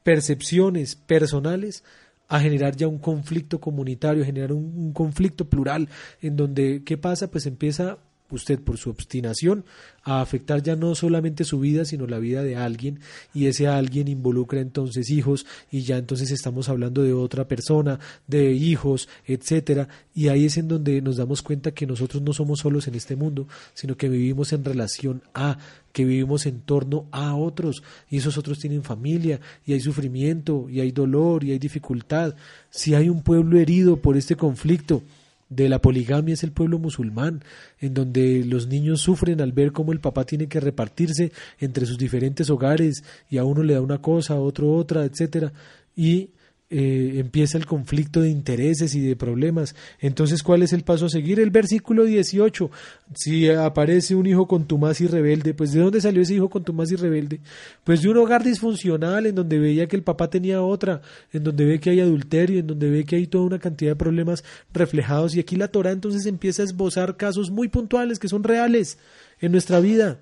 percepciones 0.03 0.97
personales 0.97 1.85
a 2.27 2.40
generar 2.40 2.75
ya 2.75 2.88
un 2.88 2.99
conflicto 2.99 3.61
comunitario, 3.61 4.25
a 4.25 4.27
generar 4.27 4.53
un, 4.53 4.64
un, 4.77 4.92
conflicto 4.92 5.49
plural, 5.49 5.88
en 6.21 6.35
donde, 6.35 6.83
¿qué 6.85 6.99
pasa? 6.99 7.31
Pues 7.31 7.47
empieza 7.47 7.99
usted 8.31 8.61
por 8.61 8.79
su 8.79 8.91
obstinación 8.91 9.64
a 10.05 10.21
afectar 10.21 10.62
ya 10.62 10.75
no 10.75 10.95
solamente 10.95 11.45
su 11.45 11.61
vida, 11.61 11.85
sino 11.85 12.07
la 12.07 12.19
vida 12.19 12.43
de 12.43 12.57
alguien, 12.57 13.01
y 13.35 13.47
ese 13.47 13.69
alguien 13.69 14.09
involucra 14.09 14.61
entonces 14.61 15.11
hijos, 15.11 15.45
y 15.71 15.83
ya 15.83 15.99
entonces 15.99 16.31
estamos 16.31 16.69
hablando 16.69 17.03
de 17.03 17.12
otra 17.12 17.47
persona, 17.47 18.01
de 18.27 18.53
hijos, 18.53 19.09
etcétera, 19.27 19.88
y 20.14 20.29
ahí 20.29 20.47
es 20.47 20.57
en 20.57 20.69
donde 20.69 21.03
nos 21.03 21.19
damos 21.19 21.43
cuenta 21.43 21.73
que 21.73 21.87
nosotros 21.87 22.23
no 22.23 22.33
somos 22.33 22.61
solos 22.61 22.88
en 22.88 22.95
este 22.95 23.17
mundo, 23.17 23.49
sino 23.75 23.97
que 23.97 24.09
vivimos 24.09 24.53
en 24.53 24.64
relación 24.64 25.23
a, 25.35 25.59
que 25.93 26.05
vivimos 26.05 26.47
en 26.47 26.61
torno 26.61 27.07
a 27.11 27.35
otros, 27.35 27.83
y 28.09 28.19
esos 28.19 28.38
otros 28.38 28.59
tienen 28.59 28.83
familia, 28.83 29.41
y 29.67 29.75
hay 29.75 29.81
sufrimiento, 29.81 30.69
y 30.71 30.81
hay 30.81 30.91
dolor, 30.91 31.45
y 31.45 31.53
hay 31.53 31.59
dificultad. 31.59 32.35
Si 32.71 32.95
hay 32.95 33.09
un 33.09 33.23
pueblo 33.23 33.59
herido 33.59 33.97
por 33.97 34.17
este 34.17 34.37
conflicto, 34.37 35.03
de 35.49 35.69
la 35.69 35.81
poligamia 35.81 36.35
es 36.35 36.43
el 36.43 36.53
pueblo 36.53 36.79
musulmán, 36.79 37.43
en 37.81 37.95
donde 37.95 38.45
los 38.45 38.67
niños 38.67 39.01
sufren 39.01 39.41
al 39.41 39.53
ver 39.53 39.73
cómo 39.73 39.93
el 39.93 40.01
papá 40.01 40.25
tiene 40.25 40.49
que 40.49 40.61
repartirse 40.61 41.33
entre 41.59 41.87
sus 41.87 41.99
diferentes 41.99 42.51
hogares 42.51 43.03
y 43.31 43.39
a 43.39 43.45
uno 43.45 43.63
le 43.63 43.75
da 43.75 43.81
una 43.81 43.99
cosa, 43.99 44.35
a 44.35 44.41
otro 44.41 44.73
otra, 44.73 45.05
etcétera, 45.05 45.53
y 45.97 46.31
eh, 46.71 47.15
empieza 47.17 47.57
el 47.57 47.65
conflicto 47.65 48.21
de 48.21 48.29
intereses 48.29 48.95
y 48.95 49.01
de 49.01 49.17
problemas. 49.17 49.75
Entonces, 50.01 50.43
¿cuál 50.43 50.63
es 50.63 50.75
el 50.75 50.83
paso 50.85 51.07
a 51.07 51.09
seguir? 51.09 51.41
El 51.41 51.49
versículo 51.49 52.05
18. 52.05 52.71
Si 53.15 53.49
aparece 53.49 54.15
un 54.15 54.27
hijo 54.27 54.47
contumaz 54.47 55.01
y 55.01 55.07
rebelde, 55.07 55.55
pues 55.55 55.73
¿de 55.73 55.81
dónde 55.81 56.03
salió 56.03 56.21
ese 56.21 56.35
hijo 56.35 56.51
contumaz 56.51 56.93
y 56.93 56.97
rebelde? 56.97 57.41
Pues 57.85 58.03
de 58.03 58.11
un 58.11 58.19
hogar 58.19 58.45
disfuncional 58.45 59.25
en 59.25 59.35
donde 59.35 59.59
veía 59.59 59.89
que 59.89 59.97
el 59.97 60.03
papá 60.03 60.29
tenía 60.29 60.61
otra, 60.61 61.01
en 61.33 61.43
donde 61.43 61.65
ve 61.65 61.81
que 61.81 61.89
hay 61.89 62.01
adulterio, 62.01 62.61
en 62.61 62.67
donde 62.67 62.91
ve 62.91 63.05
que 63.05 63.17
hay 63.17 63.27
toda 63.27 63.45
una 63.45 63.59
cantidad 63.59 63.93
de 63.93 63.97
problemas 63.97 64.45
reflejados. 64.75 65.35
Y 65.35 65.41
aquí 65.41 65.57
la 65.57 65.69
Torah 65.69 65.93
entonces 65.93 66.27
empieza 66.27 66.61
a 66.61 66.67
esbozar 66.67 67.17
casos 67.17 67.51
muy 67.51 67.69
puntuales 67.69 68.19
que 68.19 68.29
son 68.29 68.45
reales 68.45 68.99
en 69.41 69.53
nuestra 69.53 69.81
vida. 69.81 70.21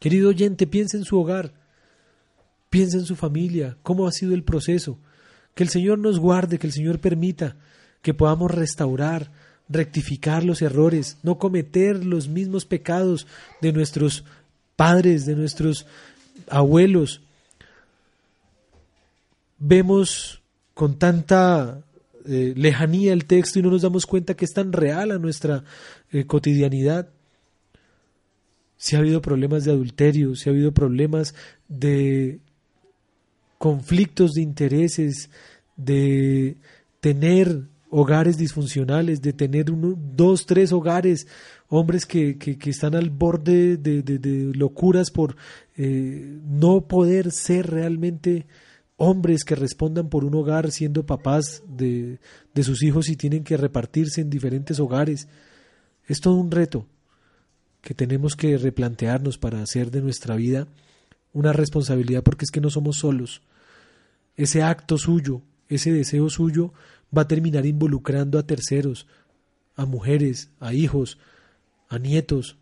Querido 0.00 0.30
oyente, 0.30 0.66
piensa 0.66 0.96
en 0.96 1.04
su 1.04 1.20
hogar, 1.20 1.52
piensa 2.70 2.96
en 2.96 3.04
su 3.04 3.16
familia, 3.16 3.76
cómo 3.82 4.06
ha 4.06 4.12
sido 4.12 4.32
el 4.32 4.44
proceso 4.44 4.98
que 5.54 5.62
el 5.62 5.68
Señor 5.68 5.98
nos 5.98 6.18
guarde, 6.18 6.58
que 6.58 6.66
el 6.66 6.72
Señor 6.72 6.98
permita 6.98 7.56
que 8.00 8.14
podamos 8.14 8.50
restaurar, 8.50 9.30
rectificar 9.68 10.44
los 10.44 10.62
errores, 10.62 11.18
no 11.22 11.38
cometer 11.38 12.04
los 12.04 12.28
mismos 12.28 12.64
pecados 12.64 13.26
de 13.60 13.72
nuestros 13.72 14.24
padres, 14.76 15.24
de 15.26 15.36
nuestros 15.36 15.86
abuelos. 16.48 17.22
Vemos 19.58 20.42
con 20.74 20.98
tanta 20.98 21.84
eh, 22.24 22.54
lejanía 22.56 23.12
el 23.12 23.24
texto 23.24 23.58
y 23.58 23.62
no 23.62 23.70
nos 23.70 23.82
damos 23.82 24.06
cuenta 24.06 24.34
que 24.34 24.44
es 24.44 24.52
tan 24.52 24.72
real 24.72 25.10
a 25.10 25.18
nuestra 25.18 25.64
eh, 26.10 26.24
cotidianidad. 26.24 27.08
Si 28.76 28.96
ha 28.96 29.00
habido 29.00 29.22
problemas 29.22 29.64
de 29.64 29.72
adulterio, 29.72 30.34
si 30.34 30.48
ha 30.48 30.52
habido 30.52 30.72
problemas 30.72 31.34
de 31.68 32.40
conflictos 33.62 34.32
de 34.32 34.42
intereses, 34.42 35.30
de 35.76 36.56
tener 36.98 37.68
hogares 37.90 38.36
disfuncionales, 38.36 39.22
de 39.22 39.32
tener 39.32 39.70
uno, 39.70 39.94
dos, 39.96 40.46
tres 40.46 40.72
hogares, 40.72 41.28
hombres 41.68 42.04
que, 42.04 42.38
que, 42.38 42.58
están 42.68 42.96
al 42.96 43.10
borde 43.10 43.76
de, 43.76 44.02
de, 44.02 44.52
locuras 44.52 45.12
por 45.12 45.36
eh, 45.76 46.40
no 46.44 46.88
poder 46.88 47.30
ser 47.30 47.70
realmente 47.70 48.48
hombres 48.96 49.44
que 49.44 49.54
respondan 49.54 50.08
por 50.08 50.24
un 50.24 50.34
hogar 50.34 50.72
siendo 50.72 51.06
papás 51.06 51.62
de, 51.68 52.18
de 52.52 52.62
sus 52.64 52.82
hijos 52.82 53.08
y 53.08 53.14
tienen 53.14 53.44
que 53.44 53.56
repartirse 53.56 54.22
en 54.22 54.28
diferentes 54.28 54.80
hogares. 54.80 55.28
Es 56.08 56.20
todo 56.20 56.34
un 56.34 56.50
reto 56.50 56.88
que 57.80 57.94
tenemos 57.94 58.34
que 58.34 58.58
replantearnos 58.58 59.38
para 59.38 59.62
hacer 59.62 59.92
de 59.92 60.02
nuestra 60.02 60.34
vida 60.34 60.66
una 61.32 61.52
responsabilidad 61.52 62.22
porque 62.22 62.44
es 62.44 62.50
que 62.50 62.60
no 62.60 62.70
somos 62.70 62.96
solos. 62.96 63.42
Ese 64.36 64.62
acto 64.62 64.98
suyo, 64.98 65.42
ese 65.68 65.92
deseo 65.92 66.28
suyo, 66.30 66.72
va 67.16 67.22
a 67.22 67.28
terminar 67.28 67.66
involucrando 67.66 68.38
a 68.38 68.46
terceros, 68.46 69.06
a 69.76 69.84
mujeres, 69.86 70.50
a 70.60 70.74
hijos, 70.74 71.18
a 71.88 71.98
nietos, 71.98 72.56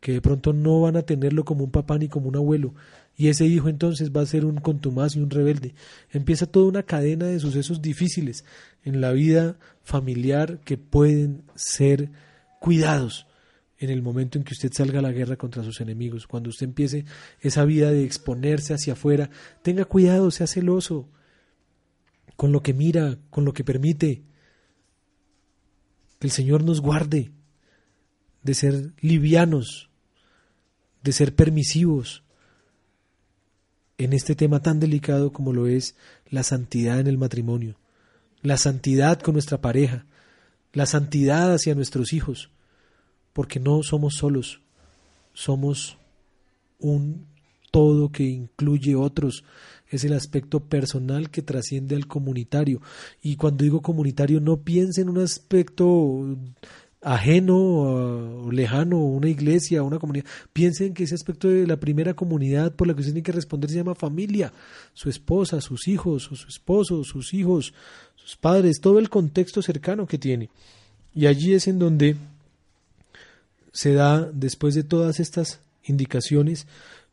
que 0.00 0.12
de 0.12 0.20
pronto 0.20 0.52
no 0.52 0.82
van 0.82 0.96
a 0.96 1.02
tenerlo 1.02 1.44
como 1.44 1.64
un 1.64 1.70
papá 1.70 1.98
ni 1.98 2.08
como 2.08 2.28
un 2.28 2.36
abuelo, 2.36 2.74
y 3.16 3.28
ese 3.28 3.46
hijo 3.46 3.68
entonces 3.68 4.12
va 4.12 4.20
a 4.20 4.26
ser 4.26 4.44
un 4.44 4.56
contumaz 4.56 5.16
y 5.16 5.20
un 5.20 5.30
rebelde. 5.30 5.74
Empieza 6.10 6.46
toda 6.46 6.66
una 6.66 6.82
cadena 6.82 7.26
de 7.26 7.40
sucesos 7.40 7.80
difíciles 7.80 8.44
en 8.84 9.00
la 9.00 9.12
vida 9.12 9.56
familiar 9.82 10.60
que 10.64 10.76
pueden 10.76 11.42
ser 11.54 12.10
cuidados 12.60 13.26
en 13.78 13.90
el 13.90 14.02
momento 14.02 14.38
en 14.38 14.44
que 14.44 14.54
usted 14.54 14.72
salga 14.72 15.00
a 15.00 15.02
la 15.02 15.12
guerra 15.12 15.36
contra 15.36 15.62
sus 15.62 15.80
enemigos, 15.80 16.26
cuando 16.26 16.50
usted 16.50 16.66
empiece 16.66 17.04
esa 17.40 17.64
vida 17.64 17.90
de 17.90 18.04
exponerse 18.04 18.72
hacia 18.72 18.94
afuera, 18.94 19.30
tenga 19.62 19.84
cuidado, 19.84 20.30
sea 20.30 20.46
celoso 20.46 21.08
con 22.36 22.52
lo 22.52 22.62
que 22.62 22.74
mira, 22.74 23.18
con 23.30 23.44
lo 23.44 23.52
que 23.52 23.64
permite. 23.64 24.22
Que 26.18 26.26
el 26.26 26.30
Señor 26.30 26.64
nos 26.64 26.80
guarde 26.80 27.32
de 28.42 28.54
ser 28.54 28.92
livianos, 29.00 29.90
de 31.02 31.12
ser 31.12 31.34
permisivos 31.34 32.22
en 33.98 34.12
este 34.12 34.34
tema 34.34 34.60
tan 34.60 34.80
delicado 34.80 35.32
como 35.32 35.52
lo 35.52 35.66
es 35.66 35.96
la 36.28 36.42
santidad 36.42 37.00
en 37.00 37.06
el 37.06 37.18
matrimonio, 37.18 37.76
la 38.40 38.56
santidad 38.56 39.20
con 39.20 39.34
nuestra 39.34 39.60
pareja, 39.60 40.06
la 40.72 40.86
santidad 40.86 41.52
hacia 41.52 41.74
nuestros 41.74 42.12
hijos 42.12 42.50
porque 43.36 43.60
no 43.60 43.82
somos 43.82 44.14
solos, 44.14 44.62
somos 45.34 45.98
un 46.78 47.26
todo 47.70 48.08
que 48.08 48.22
incluye 48.22 48.96
otros. 48.96 49.44
Es 49.90 50.04
el 50.04 50.14
aspecto 50.14 50.60
personal 50.60 51.28
que 51.28 51.42
trasciende 51.42 51.96
al 51.96 52.06
comunitario. 52.06 52.80
Y 53.20 53.36
cuando 53.36 53.64
digo 53.64 53.82
comunitario, 53.82 54.40
no 54.40 54.62
piense 54.62 55.02
en 55.02 55.10
un 55.10 55.18
aspecto 55.18 56.34
ajeno 57.02 57.58
o 57.58 58.50
lejano, 58.50 59.04
una 59.04 59.28
iglesia, 59.28 59.82
una 59.82 59.98
comunidad. 59.98 60.24
Piensen 60.54 60.94
que 60.94 61.04
ese 61.04 61.14
aspecto 61.14 61.48
de 61.48 61.66
la 61.66 61.76
primera 61.76 62.14
comunidad 62.14 62.74
por 62.74 62.88
la 62.88 62.94
que 62.94 63.00
usted 63.00 63.12
tiene 63.12 63.22
que 63.22 63.32
responder 63.32 63.68
se 63.68 63.76
llama 63.76 63.94
familia, 63.94 64.50
su 64.94 65.10
esposa, 65.10 65.60
sus 65.60 65.88
hijos, 65.88 66.22
su 66.22 66.48
esposo, 66.48 67.04
sus 67.04 67.34
hijos, 67.34 67.74
sus 68.14 68.34
padres, 68.34 68.80
todo 68.80 68.98
el 68.98 69.10
contexto 69.10 69.60
cercano 69.60 70.06
que 70.06 70.16
tiene. 70.16 70.48
Y 71.14 71.26
allí 71.26 71.52
es 71.52 71.68
en 71.68 71.78
donde 71.78 72.16
se 73.76 73.92
da 73.92 74.24
después 74.32 74.74
de 74.74 74.84
todas 74.84 75.20
estas 75.20 75.60
indicaciones, 75.84 76.66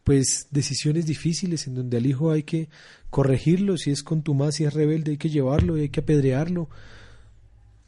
pues 0.05 0.47
decisiones 0.49 1.05
difíciles 1.05 1.67
en 1.67 1.75
donde 1.75 1.97
al 1.97 2.05
hijo 2.05 2.31
hay 2.31 2.43
que 2.43 2.69
corregirlo, 3.09 3.75
si 3.75 3.91
es 3.91 4.01
contumaz, 4.01 4.55
si 4.55 4.63
es 4.63 4.73
rebelde, 4.73 5.11
hay 5.11 5.17
que 5.17 5.29
llevarlo 5.29 5.75
hay 5.75 5.89
que 5.89 5.99
apedrearlo. 5.99 6.69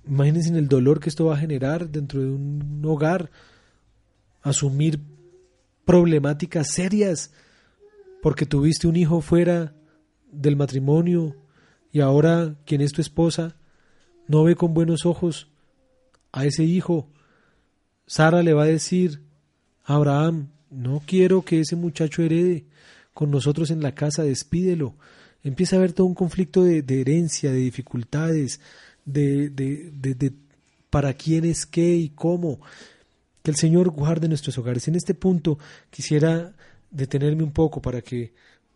Imagínense 0.06 0.50
en 0.50 0.58
el 0.58 0.68
dolor 0.68 1.00
que 1.00 1.08
esto 1.08 1.24
va 1.24 1.36
a 1.36 1.40
generar 1.40 1.90
dentro 1.90 2.20
de 2.20 2.28
un 2.28 2.82
hogar, 2.84 3.32
asumir 4.42 5.00
problemáticas 5.86 6.68
serias 6.72 7.32
porque 8.22 8.46
tuviste 8.46 8.90
un 8.90 8.98
hijo 8.98 9.22
fuera 9.22 9.74
del 10.34 10.58
matrimonio 10.58 11.38
y 11.94 12.02
ahora 12.02 12.58
quien 12.66 12.82
es 12.82 12.92
tu 12.92 13.00
esposa 13.00 13.56
no 14.28 14.44
ve 14.44 14.58
con 14.58 14.74
buenos 14.74 15.06
ojos 15.06 15.48
a 16.34 16.44
ese 16.44 16.66
hijo 16.66 17.08
Sara 18.08 18.44
le 18.44 18.54
va 18.54 18.64
a 18.64 18.68
decir 18.68 19.22
a 19.84 19.96
Abraham, 19.96 20.50
no 20.70 21.02
quiero 21.06 21.44
que 21.44 21.62
ese 21.62 21.76
muchacho 21.76 22.22
herede 22.22 22.66
con 23.14 23.32
nosotros 23.32 23.72
en 23.72 23.82
la 23.82 23.96
casa, 23.96 24.24
despídelo. 24.24 24.96
Empieza 25.44 25.76
a 25.76 25.80
haber 25.80 25.94
todo 25.94 26.08
un 26.08 26.16
conflicto 26.16 26.64
de, 26.64 26.84
herencia, 26.88 27.52
de 27.52 27.60
dificultades, 27.60 28.60
de, 29.06 29.50
de, 29.50 29.92
de, 29.94 30.34
para 30.90 31.14
quién 31.14 31.46
es 31.46 31.66
qué 31.66 31.96
y 31.96 32.10
cómo. 32.10 32.60
Que 33.42 33.52
el 33.52 33.58
Señor 33.58 33.90
guarde 33.90 34.28
nuestros 34.28 34.58
hogares. 34.58 34.88
En 34.88 34.96
este 34.96 35.14
punto 35.14 35.58
quisiera 35.90 36.54
detenerme 36.92 37.44
un 37.44 37.52
poco 37.52 37.82
para 37.82 38.02
que 38.02 38.34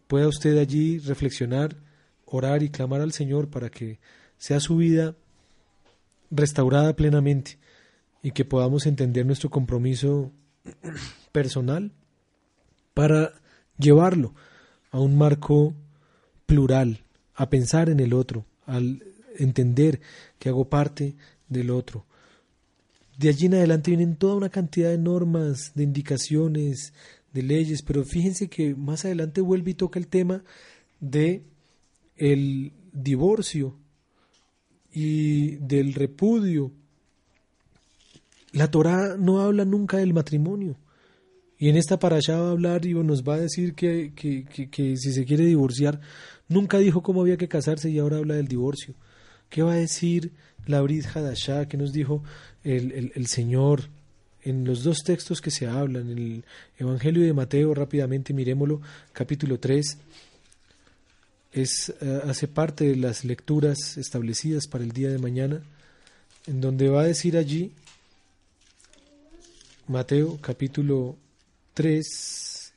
pueda 0.08 0.28
usted 0.28 0.58
allí 0.58 1.00
reflexionar, 1.00 1.76
orar 2.26 2.64
y 2.64 2.70
clamar 2.70 3.02
al 3.02 3.12
Señor 3.12 3.50
para 3.50 3.70
que 3.70 4.00
sea 4.38 4.60
su 4.60 4.78
vida 4.78 5.16
restaurada 6.32 6.96
plenamente 6.96 7.59
y 8.22 8.32
que 8.32 8.46
podamos 8.46 8.86
entender 8.86 9.26
nuestro 9.26 9.50
compromiso 9.50 10.32
personal 11.32 11.92
para 12.94 13.34
llevarlo 13.78 14.34
a 14.92 15.00
un 15.00 15.18
marco 15.18 15.74
plural, 16.46 17.04
a 17.36 17.50
pensar 17.50 17.90
en 17.90 18.00
el 18.00 18.14
otro, 18.14 18.46
al 18.66 19.04
entender 19.38 20.02
que 20.38 20.50
hago 20.50 20.70
parte 20.70 21.16
del 21.48 21.70
otro. 21.70 22.06
De 23.18 23.30
allí 23.30 23.48
en 23.48 23.56
adelante 23.56 23.92
vienen 23.92 24.16
toda 24.16 24.36
una 24.36 24.50
cantidad 24.50 24.90
de 24.90 24.98
normas, 24.98 25.74
de 25.76 25.84
indicaciones, 25.84 26.94
de 27.34 27.44
leyes, 27.44 27.82
pero 27.82 28.04
fíjense 28.04 28.50
que 28.50 28.76
más 28.76 29.06
adelante 29.06 29.42
vuelve 29.42 29.72
y 29.72 29.76
toca 29.76 30.00
el 30.00 30.08
tema 30.08 30.44
de 31.00 31.44
el 32.16 32.74
divorcio 32.92 33.76
y 34.92 35.58
del 35.58 35.94
repudio. 35.94 36.72
La 38.52 38.72
Torá 38.72 39.16
no 39.18 39.42
habla 39.42 39.66
nunca 39.66 39.98
del 39.98 40.14
matrimonio. 40.14 40.78
Y 41.58 41.70
en 41.70 41.76
esta 41.76 42.00
para 42.00 42.18
allá 42.18 42.40
va 42.40 42.48
a 42.48 42.52
hablar 42.52 42.86
y 42.86 42.94
nos 42.94 43.24
va 43.24 43.36
a 43.36 43.40
decir 43.40 43.76
que, 43.76 44.14
que, 44.16 44.46
que, 44.46 44.96
si 44.96 45.12
se 45.12 45.26
quiere 45.26 45.46
divorciar, 45.46 46.00
nunca 46.48 46.78
dijo 46.78 47.04
cómo 47.04 47.22
había 47.22 47.38
que 47.38 47.50
casarse 47.50 47.90
y 47.90 48.00
ahora 48.00 48.18
habla 48.18 48.36
del 48.36 48.48
divorcio. 48.48 48.96
¿Qué 49.50 49.62
va 49.62 49.74
a 49.74 49.76
decir 49.76 50.32
la 50.66 50.82
Brit 50.82 51.06
Hadashah? 51.06 51.68
¿Qué 51.68 51.76
nos 51.76 51.92
dijo 51.92 52.24
el, 52.64 52.94
el, 52.94 53.12
el 53.14 53.28
Señor 53.28 53.90
en 54.44 54.64
los 54.64 54.84
dos 54.84 55.04
textos 55.04 55.42
que 55.42 55.52
se 55.52 55.68
hablan? 55.68 56.10
En 56.10 56.18
el 56.18 56.46
Evangelio 56.78 57.24
de 57.24 57.34
Mateo, 57.34 57.74
rápidamente 57.74 58.34
miremoslo, 58.34 58.80
capítulo 59.12 59.60
3, 59.60 59.98
es, 61.52 61.94
eh, 62.02 62.22
hace 62.26 62.48
parte 62.48 62.86
de 62.86 62.96
las 62.96 63.26
lecturas 63.26 63.98
establecidas 63.98 64.68
para 64.68 64.84
el 64.84 64.92
día 64.92 65.10
de 65.10 65.18
mañana, 65.18 65.62
en 66.48 66.62
donde 66.62 66.90
va 66.90 67.02
a 67.02 67.06
decir 67.06 67.38
allí, 67.38 67.74
Mateo 69.90 70.38
capítulo 70.40 71.18
3, 71.74 72.74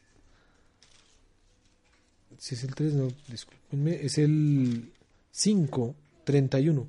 si 2.38 2.54
es 2.54 2.64
el 2.64 2.74
3, 2.74 2.94
no, 2.94 3.08
discúlpenme, 3.28 4.02
es 4.02 4.16
el 4.16 4.90
5, 5.30 5.94
31. 6.24 6.86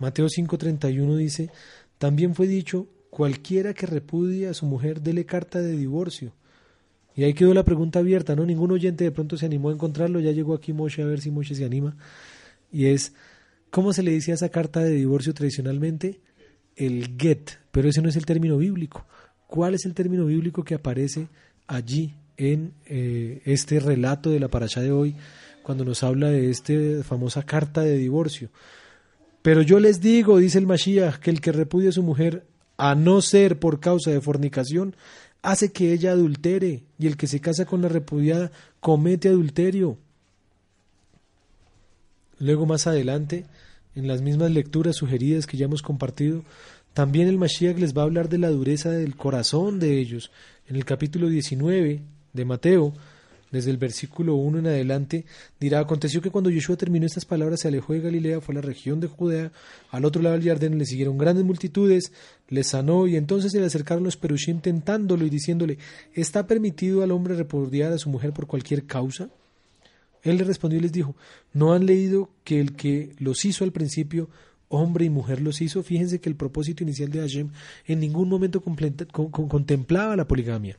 Mateo 0.00 0.28
5, 0.28 0.58
31 0.58 1.14
dice, 1.14 1.50
también 1.98 2.34
fue 2.34 2.48
dicho, 2.48 2.88
cualquiera 3.08 3.72
que 3.72 3.86
repudie 3.86 4.48
a 4.48 4.54
su 4.54 4.66
mujer, 4.66 5.00
dele 5.00 5.24
carta 5.24 5.62
de 5.62 5.76
divorcio. 5.76 6.32
Y 7.14 7.22
ahí 7.22 7.34
quedó 7.34 7.54
la 7.54 7.62
pregunta 7.62 8.00
abierta, 8.00 8.34
¿no? 8.34 8.44
Ningún 8.44 8.72
oyente 8.72 9.04
de 9.04 9.12
pronto 9.12 9.36
se 9.36 9.46
animó 9.46 9.70
a 9.70 9.74
encontrarlo, 9.74 10.18
ya 10.18 10.32
llegó 10.32 10.54
aquí 10.54 10.72
Moshe 10.72 11.02
a 11.02 11.06
ver 11.06 11.20
si 11.20 11.30
Moshe 11.30 11.54
se 11.54 11.64
anima. 11.64 11.96
Y 12.72 12.86
es, 12.86 13.12
¿cómo 13.70 13.92
se 13.92 14.02
le 14.02 14.10
dice 14.10 14.32
a 14.32 14.34
esa 14.34 14.48
carta 14.48 14.80
de 14.80 14.90
divorcio 14.90 15.34
tradicionalmente? 15.34 16.20
El 16.74 17.16
get, 17.16 17.62
pero 17.74 17.88
ese 17.88 18.00
no 18.00 18.08
es 18.08 18.14
el 18.14 18.24
término 18.24 18.56
bíblico. 18.56 19.04
¿Cuál 19.48 19.74
es 19.74 19.84
el 19.84 19.94
término 19.94 20.26
bíblico 20.26 20.62
que 20.62 20.76
aparece 20.76 21.26
allí 21.66 22.14
en 22.36 22.72
eh, 22.86 23.42
este 23.46 23.80
relato 23.80 24.30
de 24.30 24.38
la 24.38 24.46
paracha 24.46 24.80
de 24.80 24.92
hoy, 24.92 25.16
cuando 25.64 25.84
nos 25.84 26.04
habla 26.04 26.28
de 26.28 26.50
esta 26.50 26.72
famosa 27.02 27.42
carta 27.42 27.80
de 27.80 27.98
divorcio? 27.98 28.50
Pero 29.42 29.60
yo 29.60 29.80
les 29.80 30.00
digo, 30.00 30.38
dice 30.38 30.58
el 30.58 30.68
Mashiach, 30.68 31.16
que 31.16 31.32
el 31.32 31.40
que 31.40 31.50
repudia 31.50 31.88
a 31.88 31.92
su 31.92 32.04
mujer, 32.04 32.46
a 32.76 32.94
no 32.94 33.20
ser 33.20 33.58
por 33.58 33.80
causa 33.80 34.12
de 34.12 34.20
fornicación, 34.20 34.94
hace 35.42 35.72
que 35.72 35.92
ella 35.92 36.12
adultere, 36.12 36.84
y 36.96 37.08
el 37.08 37.16
que 37.16 37.26
se 37.26 37.40
casa 37.40 37.64
con 37.64 37.82
la 37.82 37.88
repudiada 37.88 38.52
comete 38.78 39.30
adulterio. 39.30 39.98
Luego 42.38 42.66
más 42.66 42.86
adelante, 42.86 43.46
en 43.96 44.06
las 44.06 44.22
mismas 44.22 44.52
lecturas 44.52 44.94
sugeridas 44.94 45.48
que 45.48 45.56
ya 45.56 45.64
hemos 45.64 45.82
compartido, 45.82 46.44
también 46.94 47.26
el 47.26 47.38
Mashiach 47.38 47.76
les 47.76 47.92
va 47.92 48.02
a 48.02 48.04
hablar 48.04 48.28
de 48.28 48.38
la 48.38 48.50
dureza 48.50 48.90
del 48.90 49.16
corazón 49.16 49.80
de 49.80 49.98
ellos. 49.98 50.30
En 50.68 50.76
el 50.76 50.84
capítulo 50.84 51.28
19 51.28 52.00
de 52.32 52.44
Mateo, 52.44 52.94
desde 53.50 53.72
el 53.72 53.78
versículo 53.78 54.36
1 54.36 54.60
en 54.60 54.66
adelante, 54.68 55.24
dirá, 55.58 55.80
aconteció 55.80 56.22
que 56.22 56.30
cuando 56.30 56.50
Yeshua 56.50 56.76
terminó 56.76 57.04
estas 57.04 57.24
palabras 57.24 57.60
se 57.60 57.68
alejó 57.68 57.94
de 57.94 58.00
Galilea, 58.00 58.40
fue 58.40 58.54
a 58.54 58.56
la 58.56 58.62
región 58.62 59.00
de 59.00 59.08
Judea, 59.08 59.50
al 59.90 60.04
otro 60.04 60.22
lado 60.22 60.36
del 60.38 60.46
Jardín 60.46 60.78
le 60.78 60.86
siguieron 60.86 61.18
grandes 61.18 61.44
multitudes, 61.44 62.12
le 62.48 62.62
sanó 62.62 63.08
y 63.08 63.16
entonces 63.16 63.50
se 63.50 63.58
le 63.58 63.66
acercaron 63.66 64.04
los 64.04 64.16
perushim 64.16 64.60
tentándolo 64.60 65.26
y 65.26 65.30
diciéndole, 65.30 65.78
¿está 66.14 66.46
permitido 66.46 67.02
al 67.02 67.10
hombre 67.10 67.34
repudiar 67.34 67.92
a 67.92 67.98
su 67.98 68.08
mujer 68.08 68.32
por 68.32 68.46
cualquier 68.46 68.86
causa? 68.86 69.30
Él 70.22 70.38
le 70.38 70.44
respondió 70.44 70.78
y 70.78 70.82
les 70.82 70.92
dijo, 70.92 71.16
¿no 71.52 71.72
han 71.72 71.86
leído 71.86 72.30
que 72.44 72.60
el 72.60 72.76
que 72.76 73.14
los 73.18 73.44
hizo 73.44 73.64
al 73.64 73.72
principio 73.72 74.28
hombre 74.74 75.04
y 75.04 75.10
mujer 75.10 75.40
los 75.40 75.60
hizo. 75.60 75.82
Fíjense 75.82 76.20
que 76.20 76.28
el 76.28 76.36
propósito 76.36 76.82
inicial 76.82 77.10
de 77.10 77.20
Hashem 77.20 77.50
en 77.86 78.00
ningún 78.00 78.28
momento 78.28 78.60
contemplaba 78.60 80.16
la 80.16 80.28
poligamia, 80.28 80.78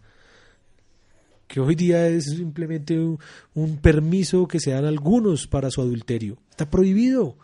que 1.48 1.60
hoy 1.60 1.76
día 1.76 2.08
es 2.08 2.26
simplemente 2.26 3.00
un, 3.00 3.78
permiso 3.82 4.48
que 4.48 4.60
se 4.60 4.72
dan 4.72 4.86
algunos 4.86 5.48
para 5.48 5.72
su 5.72 5.82
adulterio. 5.82 6.38
Está 6.50 6.70
prohibido. 6.70 7.38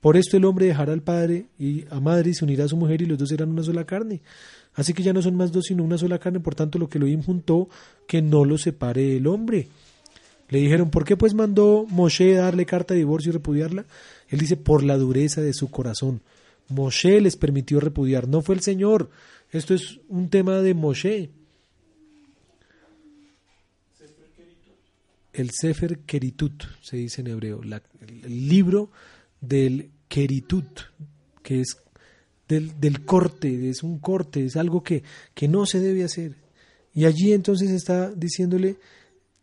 Por 0.00 0.16
esto 0.16 0.36
el 0.36 0.44
hombre 0.44 0.66
dejará 0.66 0.92
al 0.92 1.02
padre 1.02 1.46
y 1.58 1.84
a 1.90 2.00
madre 2.00 2.30
y 2.30 2.34
se 2.34 2.44
unirá 2.44 2.64
a 2.64 2.68
su 2.68 2.76
mujer 2.76 3.02
y 3.02 3.06
los 3.06 3.18
dos 3.18 3.28
serán 3.28 3.50
una 3.50 3.62
sola 3.62 3.84
carne. 3.84 4.20
Así 4.74 4.94
que 4.94 5.02
ya 5.02 5.12
no 5.12 5.22
son 5.22 5.36
más 5.36 5.52
dos 5.52 5.66
sino 5.66 5.84
una 5.84 5.98
sola 5.98 6.18
carne, 6.18 6.40
por 6.40 6.54
tanto 6.54 6.78
lo 6.78 6.88
que 6.88 6.98
lo 6.98 7.06
juntó, 7.22 7.68
que 8.08 8.20
no 8.22 8.44
lo 8.44 8.58
separe 8.58 9.16
el 9.16 9.26
hombre. 9.26 9.68
Le 10.52 10.58
dijeron, 10.58 10.90
¿por 10.90 11.04
qué 11.04 11.16
pues 11.16 11.32
mandó 11.32 11.86
Moshe 11.88 12.34
darle 12.34 12.66
carta 12.66 12.92
de 12.92 12.98
divorcio 12.98 13.30
y 13.30 13.32
repudiarla? 13.32 13.86
Él 14.32 14.38
dice, 14.38 14.56
por 14.56 14.82
la 14.82 14.96
dureza 14.96 15.42
de 15.42 15.52
su 15.52 15.70
corazón. 15.70 16.22
Moshe 16.68 17.20
les 17.20 17.36
permitió 17.36 17.80
repudiar, 17.80 18.26
no 18.28 18.40
fue 18.40 18.54
el 18.54 18.62
Señor. 18.62 19.10
Esto 19.50 19.74
es 19.74 20.00
un 20.08 20.30
tema 20.30 20.62
de 20.62 20.72
Moshe. 20.72 21.30
El 25.34 25.50
Sefer 25.50 25.98
Keritut, 26.00 26.64
se 26.80 26.96
dice 26.96 27.20
en 27.20 27.26
hebreo, 27.26 27.60
el 27.62 28.48
libro 28.48 28.90
del 29.38 29.90
Keritut, 30.08 30.80
que 31.42 31.60
es 31.60 31.76
del, 32.48 32.80
del, 32.80 33.04
corte, 33.04 33.68
es 33.68 33.82
un 33.82 33.98
corte, 33.98 34.46
es 34.46 34.56
algo 34.56 34.82
que, 34.82 35.02
que 35.34 35.46
no 35.46 35.66
se 35.66 35.78
debe 35.78 36.04
hacer. 36.04 36.36
Y 36.94 37.04
allí 37.04 37.34
entonces 37.34 37.70
está 37.70 38.10
diciéndole 38.10 38.76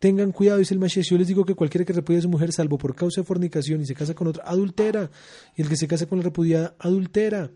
Tengan 0.00 0.32
cuidado, 0.32 0.58
dice 0.58 0.72
el 0.72 0.80
Mashiach. 0.80 1.04
Yo 1.04 1.18
les 1.18 1.28
digo 1.28 1.44
que 1.44 1.54
cualquiera 1.54 1.84
que 1.84 1.92
repudie 1.92 2.18
a 2.18 2.22
su 2.22 2.28
mujer, 2.30 2.52
salvo 2.52 2.78
por 2.78 2.94
causa 2.94 3.20
de 3.20 3.26
fornicación 3.26 3.82
y 3.82 3.86
se 3.86 3.94
casa 3.94 4.14
con 4.14 4.28
otra, 4.28 4.42
adultera. 4.44 5.10
Y 5.54 5.62
el 5.62 5.68
que 5.68 5.76
se 5.76 5.86
casa 5.86 6.06
con 6.06 6.18
la 6.18 6.24
repudiada, 6.24 6.74
adultera. 6.78 7.50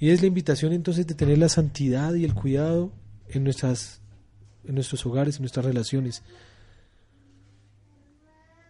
Y 0.00 0.08
es 0.08 0.22
la 0.22 0.28
invitación 0.28 0.72
entonces 0.72 1.06
de 1.06 1.14
tener 1.14 1.36
la 1.36 1.50
santidad 1.50 2.14
y 2.14 2.24
el 2.24 2.32
cuidado 2.32 2.90
en, 3.28 3.44
nuestras, 3.44 4.00
en 4.64 4.74
nuestros 4.74 5.04
hogares, 5.04 5.36
en 5.36 5.42
nuestras 5.42 5.66
relaciones. 5.66 6.22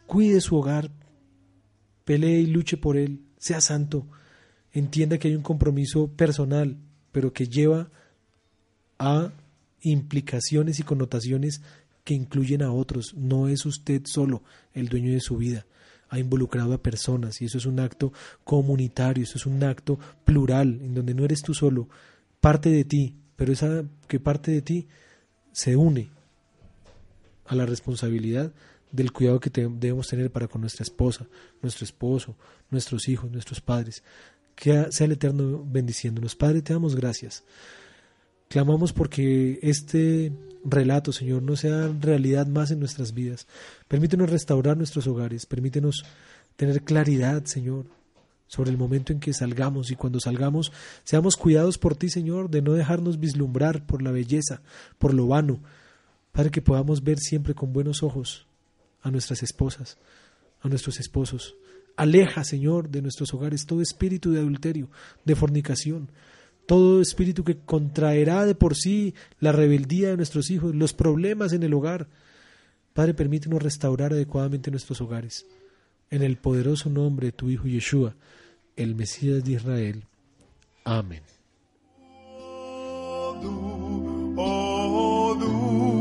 Cuide 0.08 0.40
su 0.40 0.56
hogar, 0.56 0.90
pelee 2.04 2.40
y 2.40 2.46
luche 2.46 2.76
por 2.76 2.96
él, 2.96 3.22
sea 3.38 3.60
santo, 3.60 4.08
entienda 4.72 5.18
que 5.18 5.28
hay 5.28 5.36
un 5.36 5.42
compromiso 5.42 6.08
personal, 6.08 6.76
pero 7.12 7.32
que 7.32 7.46
lleva 7.46 7.90
a 8.98 9.30
implicaciones 9.82 10.78
y 10.78 10.82
connotaciones 10.82 11.60
que 12.04 12.14
incluyen 12.14 12.62
a 12.62 12.72
otros. 12.72 13.14
No 13.14 13.48
es 13.48 13.66
usted 13.66 14.02
solo 14.04 14.42
el 14.74 14.88
dueño 14.88 15.12
de 15.12 15.20
su 15.20 15.36
vida. 15.36 15.66
Ha 16.08 16.18
involucrado 16.18 16.74
a 16.74 16.82
personas 16.82 17.40
y 17.40 17.46
eso 17.46 17.58
es 17.58 17.66
un 17.66 17.80
acto 17.80 18.12
comunitario, 18.44 19.24
eso 19.24 19.38
es 19.38 19.46
un 19.46 19.62
acto 19.64 19.98
plural, 20.24 20.80
en 20.82 20.94
donde 20.94 21.14
no 21.14 21.24
eres 21.24 21.42
tú 21.42 21.54
solo, 21.54 21.88
parte 22.40 22.70
de 22.70 22.84
ti, 22.84 23.16
pero 23.36 23.52
esa 23.52 23.84
que 24.08 24.20
parte 24.20 24.50
de 24.50 24.62
ti 24.62 24.88
se 25.52 25.76
une 25.76 26.10
a 27.46 27.54
la 27.54 27.66
responsabilidad 27.66 28.52
del 28.90 29.10
cuidado 29.10 29.40
que 29.40 29.50
debemos 29.50 30.08
tener 30.08 30.30
para 30.30 30.48
con 30.48 30.60
nuestra 30.60 30.82
esposa, 30.82 31.26
nuestro 31.62 31.84
esposo, 31.84 32.36
nuestros 32.70 33.08
hijos, 33.08 33.30
nuestros 33.30 33.60
padres. 33.62 34.02
Que 34.54 34.92
sea 34.92 35.06
el 35.06 35.12
Eterno 35.12 35.64
bendiciéndonos. 35.66 36.36
Padre, 36.36 36.60
te 36.60 36.74
damos 36.74 36.94
gracias 36.94 37.42
Clamamos 38.52 38.92
porque 38.92 39.58
este 39.62 40.30
relato, 40.62 41.10
Señor, 41.10 41.42
no 41.42 41.56
sea 41.56 41.90
realidad 41.98 42.46
más 42.46 42.70
en 42.70 42.80
nuestras 42.80 43.14
vidas. 43.14 43.46
Permítenos 43.88 44.28
restaurar 44.28 44.76
nuestros 44.76 45.06
hogares, 45.06 45.46
permítenos 45.46 46.04
tener 46.56 46.82
claridad, 46.82 47.46
Señor, 47.46 47.86
sobre 48.48 48.68
el 48.68 48.76
momento 48.76 49.10
en 49.10 49.20
que 49.20 49.32
salgamos 49.32 49.90
y 49.90 49.96
cuando 49.96 50.20
salgamos 50.20 50.70
seamos 51.02 51.36
cuidados 51.36 51.78
por 51.78 51.96
ti, 51.96 52.10
Señor, 52.10 52.50
de 52.50 52.60
no 52.60 52.74
dejarnos 52.74 53.18
vislumbrar 53.18 53.86
por 53.86 54.02
la 54.02 54.10
belleza, 54.10 54.60
por 54.98 55.14
lo 55.14 55.26
vano, 55.28 55.62
para 56.30 56.50
que 56.50 56.60
podamos 56.60 57.02
ver 57.02 57.20
siempre 57.20 57.54
con 57.54 57.72
buenos 57.72 58.02
ojos 58.02 58.46
a 59.00 59.10
nuestras 59.10 59.42
esposas, 59.42 59.96
a 60.60 60.68
nuestros 60.68 61.00
esposos, 61.00 61.56
Aleja, 61.96 62.44
Señor, 62.44 62.90
de 62.90 63.00
nuestros 63.00 63.32
hogares 63.32 63.64
todo 63.64 63.80
espíritu 63.80 64.30
de 64.30 64.40
adulterio, 64.40 64.90
de 65.24 65.36
fornicación, 65.36 66.10
todo 66.66 67.00
espíritu 67.00 67.44
que 67.44 67.58
contraerá 67.58 68.44
de 68.46 68.54
por 68.54 68.76
sí 68.76 69.14
la 69.40 69.52
rebeldía 69.52 70.10
de 70.10 70.16
nuestros 70.16 70.50
hijos, 70.50 70.74
los 70.74 70.92
problemas 70.92 71.52
en 71.52 71.62
el 71.62 71.74
hogar. 71.74 72.08
Padre, 72.94 73.14
permítenos 73.14 73.62
restaurar 73.62 74.12
adecuadamente 74.12 74.70
nuestros 74.70 75.00
hogares. 75.00 75.46
En 76.10 76.22
el 76.22 76.36
poderoso 76.36 76.90
nombre 76.90 77.28
de 77.28 77.32
tu 77.32 77.48
Hijo 77.48 77.66
Yeshua, 77.66 78.14
el 78.76 78.94
Mesías 78.94 79.44
de 79.44 79.52
Israel. 79.52 80.04
Amén. 80.84 81.22
Oh, 82.38 83.40
oh, 84.36 85.91